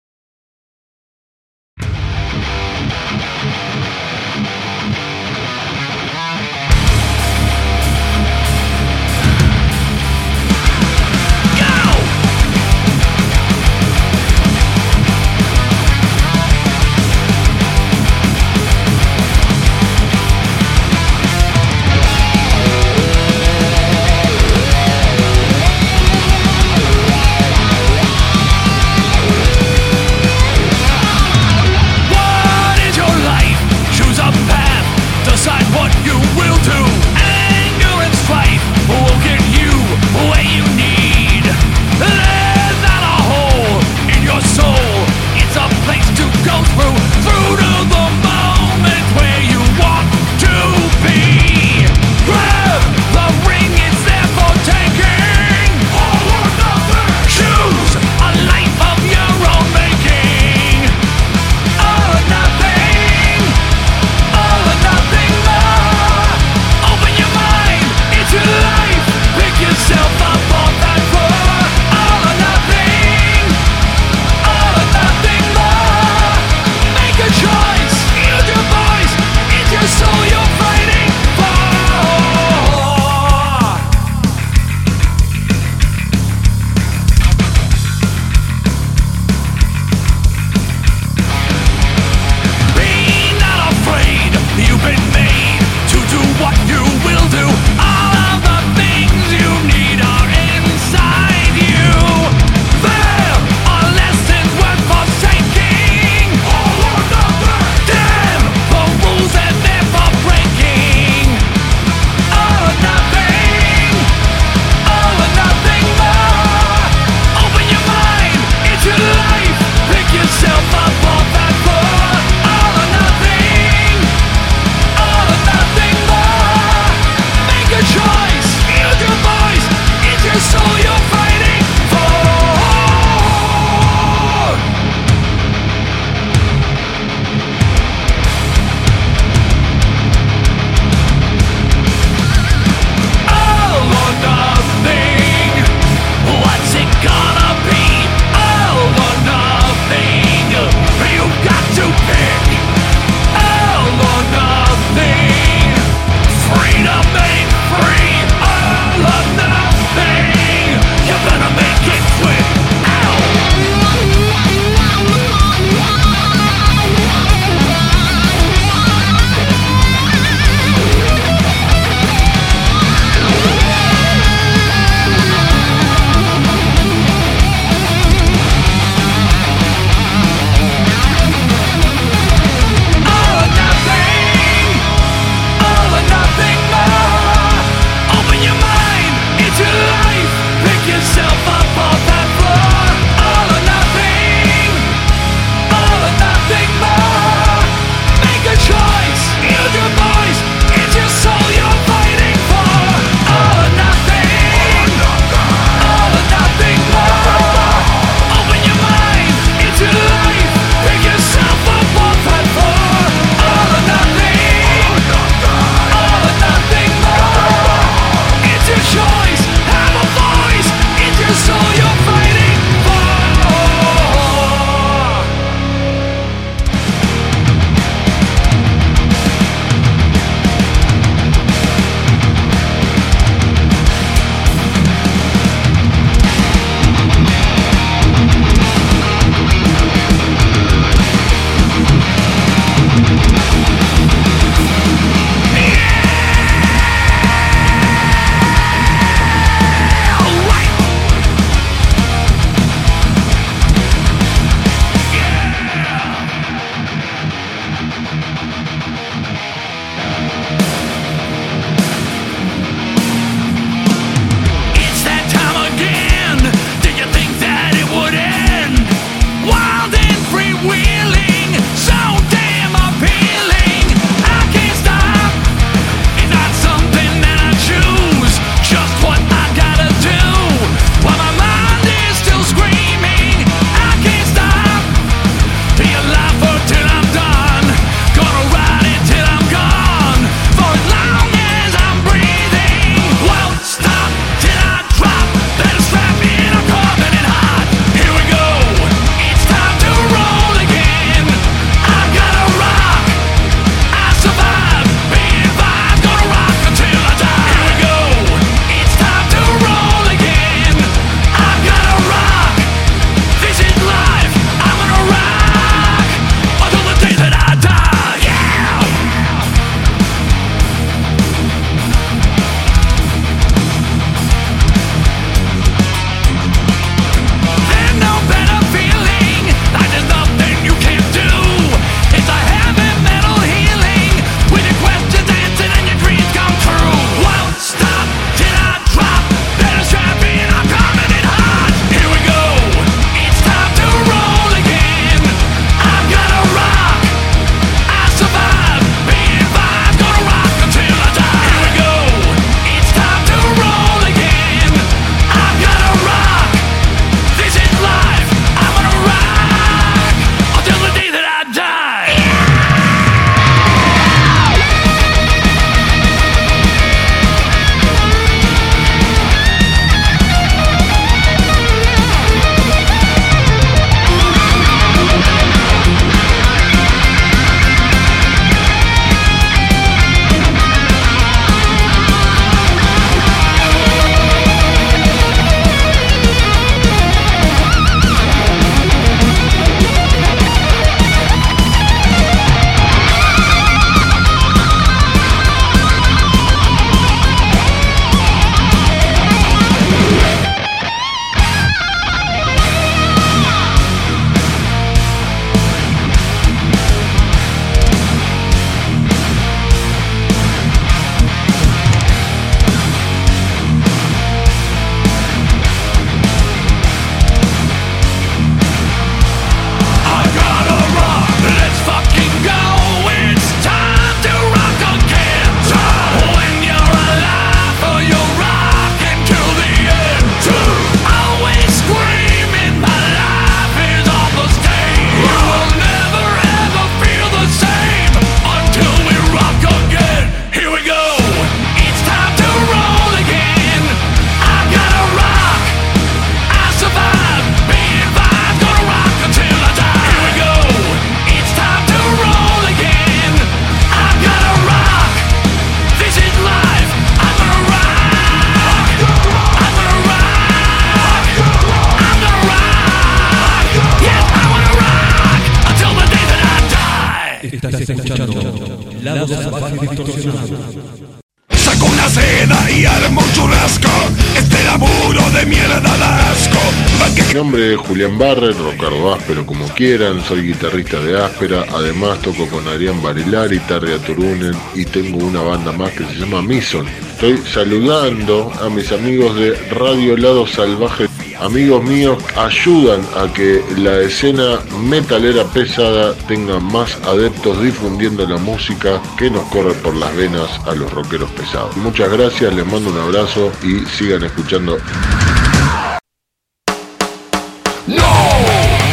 [478.21, 483.97] Barrer, Rocardo Áspero como quieran, soy guitarrista de Áspera, además toco con Adrián Barilari, Tarria
[483.97, 486.87] Turunen y tengo una banda más que se llama Mison.
[486.87, 491.07] Estoy saludando a mis amigos de Radio Lado Salvaje.
[491.39, 499.01] Amigos míos, ayudan a que la escena metalera pesada tenga más adeptos difundiendo la música
[499.17, 501.75] que nos corre por las venas a los rockeros pesados.
[501.77, 504.77] Muchas gracias, les mando un abrazo y sigan escuchando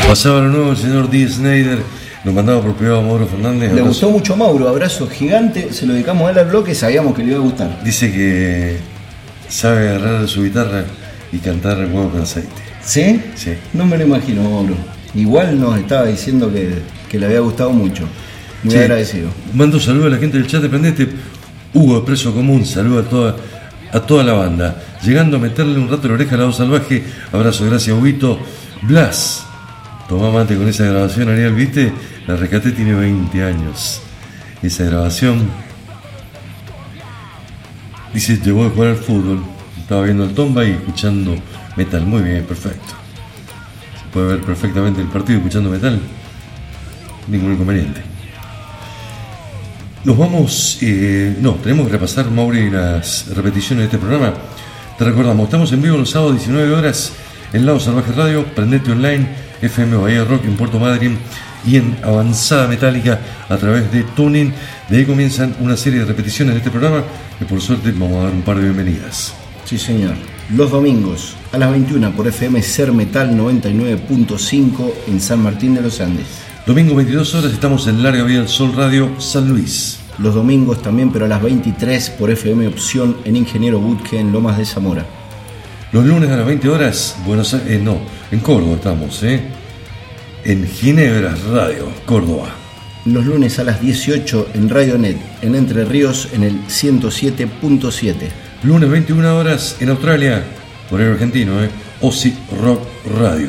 [0.08, 1.28] Pasaba lo nuevo el señor D.
[1.28, 1.80] Snyder,
[2.24, 3.70] nos mandaba por privado a Mauro Fernández.
[3.74, 7.14] Le gustó mucho a Mauro, abrazo gigante, se lo dedicamos a él al bloque, sabíamos
[7.14, 7.84] que le iba a gustar.
[7.84, 8.78] Dice que
[9.50, 10.84] sabe agarrar su guitarra
[11.30, 12.48] y cantar huevo con aceite.
[12.82, 13.20] ¿Sí?
[13.34, 13.52] Sí.
[13.74, 14.74] No me lo imagino, Mauro.
[15.14, 16.78] Igual nos estaba diciendo que,
[17.10, 18.04] que le había gustado mucho.
[18.62, 18.78] Muy Sí.
[18.78, 19.28] agradecido.
[19.52, 21.06] Mando un saludo a la gente del chat de Prendete.
[21.74, 23.36] Hugo de Preso Común, saludo a toda,
[23.92, 24.82] a toda la banda.
[25.04, 27.04] Llegando a meterle un rato la oreja al lado salvaje.
[27.30, 28.38] Abrazo, gracias, Huguito.
[28.82, 29.44] Blas,
[30.08, 31.92] tomá mate con esa grabación, Ariel, ¿viste?
[32.26, 34.00] La rescaté tiene 20 años.
[34.62, 35.48] Esa grabación.
[38.12, 39.44] Dice, llegó a jugar al fútbol.
[39.78, 41.36] Estaba viendo el tomba y escuchando
[41.76, 42.06] metal.
[42.06, 42.94] Muy bien, perfecto.
[44.00, 46.00] Se puede ver perfectamente el partido escuchando metal.
[47.28, 48.02] Ningún inconveniente.
[50.04, 54.32] Nos vamos, eh, no, tenemos que repasar, Mauri, las repeticiones de este programa.
[54.96, 57.12] Te recordamos, estamos en vivo los sábados 19 horas
[57.52, 59.28] en Lado Salvaje Radio, Prendete Online,
[59.62, 61.18] FM Bahía Rock en Puerto Madryn
[61.66, 64.52] y en Avanzada Metálica a través de Tuning.
[64.88, 67.04] De ahí comienzan una serie de repeticiones de este programa
[67.38, 69.34] que por suerte vamos a dar un par de bienvenidas.
[69.64, 70.14] Sí, señor.
[70.54, 76.00] Los domingos a las 21 por FM Ser Metal 99.5 en San Martín de los
[76.00, 76.26] Andes.
[76.66, 79.98] Domingo 22 horas estamos en Larga Vida del Sol Radio San Luis.
[80.18, 84.58] Los domingos también, pero a las 23 por FM Opción en Ingeniero Butke en Lomas
[84.58, 85.06] de Zamora.
[85.90, 87.98] Los lunes a las 20 horas, Buenos Aires, eh, no,
[88.30, 89.40] en Córdoba estamos, ¿eh?
[90.44, 92.50] En Ginebra Radio, Córdoba.
[93.06, 98.14] Los lunes a las 18 en Radio Net, en Entre Ríos en el 107.7.
[98.64, 100.44] Lunes 21 horas en Australia,
[100.90, 101.70] horario argentino, ¿eh?
[102.02, 102.82] Osi Rock
[103.18, 103.48] Radio.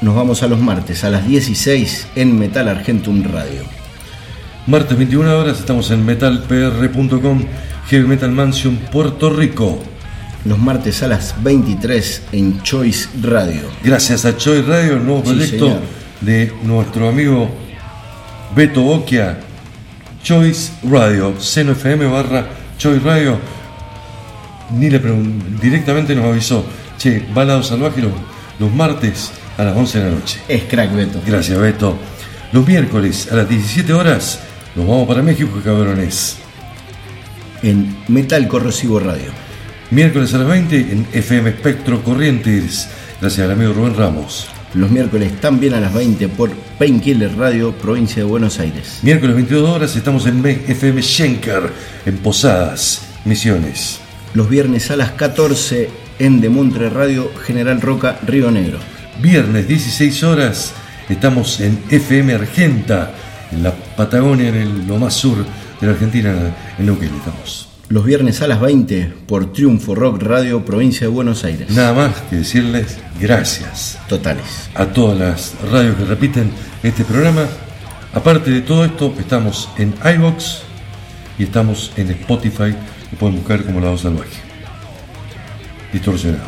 [0.00, 3.62] Nos vamos a los martes a las 16 en Metal Argentum Radio.
[4.66, 7.44] Martes 21 horas estamos en metalpr.com,
[7.86, 9.78] Heavy Metal Mansion, Puerto Rico.
[10.48, 13.64] Los martes a las 23 en Choice Radio.
[13.84, 15.78] Gracias a Choi Radio, el nuevo proyecto
[16.22, 17.50] de nuestro amigo
[18.56, 19.40] Beto Boquia,
[20.22, 22.46] Choice Radio, Seno FM barra
[22.78, 23.38] Choice Radio.
[24.70, 25.02] Ni le
[25.60, 26.64] directamente nos avisó,
[26.96, 28.12] che, va al lado salvaje los,
[28.58, 30.40] los martes a las 11 de la noche.
[30.48, 31.20] Es crack Beto.
[31.26, 31.98] Gracias, Beto.
[32.52, 34.40] Los miércoles a las 17 horas
[34.74, 36.38] nos vamos para México, cabrones.
[37.62, 39.47] En Metal Corrosivo Radio.
[39.90, 42.88] Miércoles a las 20 en FM Espectro Corrientes,
[43.20, 44.48] gracias al amigo Rubén Ramos.
[44.74, 48.98] Los miércoles también a las 20 por Painkiller Radio, provincia de Buenos Aires.
[49.02, 51.72] Miércoles 22 horas estamos en FM Schenker,
[52.04, 54.00] en Posadas, Misiones.
[54.34, 55.88] Los viernes a las 14
[56.18, 58.78] en Demontre Radio, General Roca, Río Negro.
[59.22, 60.74] Viernes 16 horas
[61.08, 63.14] estamos en FM Argenta,
[63.50, 65.38] en la Patagonia, en el- lo más sur
[65.80, 66.34] de la Argentina,
[66.78, 67.67] en Neuquén estamos.
[67.90, 71.70] Los viernes a las 20 por Triunfo Rock Radio, provincia de Buenos Aires.
[71.70, 74.68] Nada más que decirles gracias Totales.
[74.74, 76.50] a todas las radios que repiten
[76.82, 77.46] este programa.
[78.12, 80.64] Aparte de todo esto, estamos en iBox
[81.38, 82.74] y estamos en Spotify,
[83.08, 84.36] que pueden buscar como Lado Salvaje.
[85.90, 86.44] Distorsionado.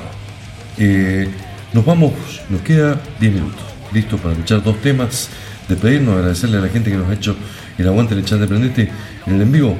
[0.77, 1.27] Eh,
[1.73, 2.13] nos vamos,
[2.51, 3.63] nos queda 10 minutos.
[3.95, 5.31] Listo para escuchar dos temas,
[5.67, 7.35] despedirnos, agradecerle a la gente que nos ha hecho
[7.79, 8.91] el aguante en el chat de Prendete
[9.25, 9.79] en el en vivo.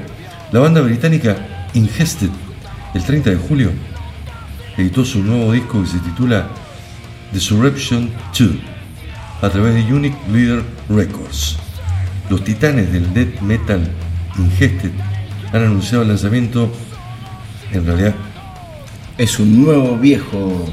[0.51, 1.37] La banda británica
[1.73, 2.29] Ingested,
[2.93, 3.71] el 30 de julio,
[4.77, 6.49] editó su nuevo disco que se titula
[7.31, 8.49] The Surreption 2
[9.41, 11.57] a través de Unique Leader Records.
[12.29, 13.89] Los titanes del death metal
[14.37, 14.91] Ingested
[15.53, 16.71] han anunciado el lanzamiento,
[17.71, 18.15] en realidad
[19.17, 20.65] Es un nuevo viejo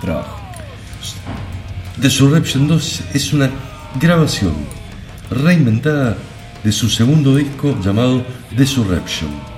[0.00, 0.40] trabajo.
[2.00, 3.50] The Surreption 2 es una
[3.98, 4.54] grabación
[5.30, 6.16] reinventada
[6.62, 8.24] de su segundo disco llamado
[8.56, 9.55] The Surreption.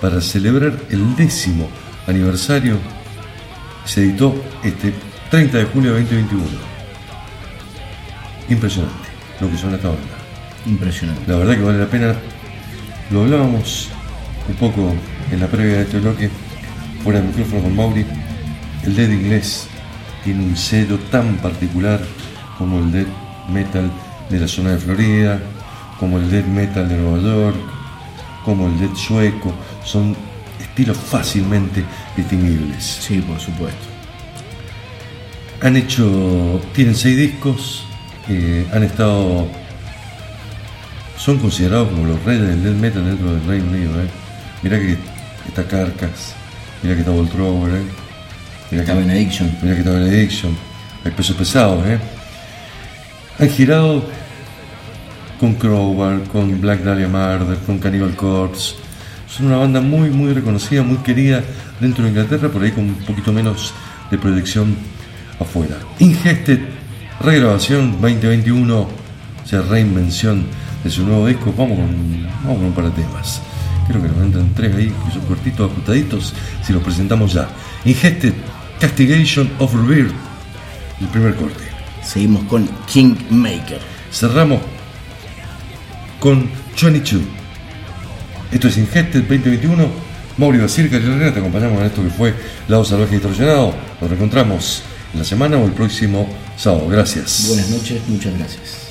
[0.00, 1.68] Para celebrar el décimo
[2.06, 2.78] aniversario,
[3.84, 4.92] se editó este
[5.30, 6.44] 30 de julio de 2021.
[8.48, 9.08] Impresionante
[9.40, 10.02] lo que suena esta banda.
[10.66, 11.22] Impresionante.
[11.26, 12.14] La verdad que vale la pena.
[13.10, 13.88] Lo hablábamos
[14.48, 14.94] un poco
[15.30, 16.30] en la previa de este bloque,
[17.02, 18.06] fuera del micrófono con Mauri.
[18.84, 19.68] El dead inglés
[20.24, 22.00] tiene un sello tan particular
[22.58, 23.06] como el dead
[23.48, 23.90] metal
[24.28, 25.40] de la zona de Florida,
[25.98, 27.56] como el death metal de Nueva York,
[28.44, 29.52] como el death sueco,
[29.86, 30.14] son
[30.60, 31.84] estilos fácilmente
[32.16, 32.84] distinguibles.
[32.84, 33.86] Sí, por supuesto.
[35.62, 37.84] Han hecho, tienen seis discos,
[38.28, 39.46] eh, han estado,
[41.16, 44.02] son considerados como los reyes del death metal dentro del Reino Unido.
[44.02, 44.08] ¿eh?
[44.62, 44.96] Mirá que
[45.48, 46.34] está Carcass,
[46.82, 47.84] mirá que está Voltrover, ¿eh?
[48.70, 49.56] mirá Está que, Benediction.
[49.62, 50.56] mirá que está Benediction,
[51.04, 51.86] hay pesos pesados.
[51.86, 51.98] ¿eh?
[53.38, 54.04] Han girado
[55.40, 58.74] con Crowbar, con Black Dahlia Murder, con Cannibal Corpse.
[59.28, 61.42] Son una banda muy, muy reconocida, muy querida
[61.80, 63.74] dentro de Inglaterra, por ahí con un poquito menos
[64.10, 64.76] de proyección
[65.40, 65.76] afuera.
[65.98, 66.60] Ingested,
[67.20, 68.88] regrabación 2021, o
[69.44, 70.44] sea, reinvención
[70.84, 71.52] de su nuevo disco.
[71.56, 73.40] Vamos con, vamos con un par de temas.
[73.88, 76.34] Creo que nos entran tres ahí, que son cortitos, ajustaditos,
[76.64, 77.48] si los presentamos ya.
[77.84, 78.34] Ingested,
[78.80, 80.14] Castigation of Rebirth,
[81.00, 81.64] el primer corte.
[82.02, 83.80] Seguimos con Kingmaker.
[84.10, 84.60] Cerramos
[86.20, 86.48] con
[86.80, 87.35] 22.
[88.50, 89.88] Esto es Ingested 2021.
[90.38, 92.34] Mauri Basirca y Herrera te acompañamos en esto que fue
[92.68, 93.74] Lado Salvaje Distorsionado.
[94.00, 94.82] Nos reencontramos
[95.12, 96.88] en la semana o el próximo sábado.
[96.88, 97.46] Gracias.
[97.48, 98.85] Buenas noches, muchas gracias.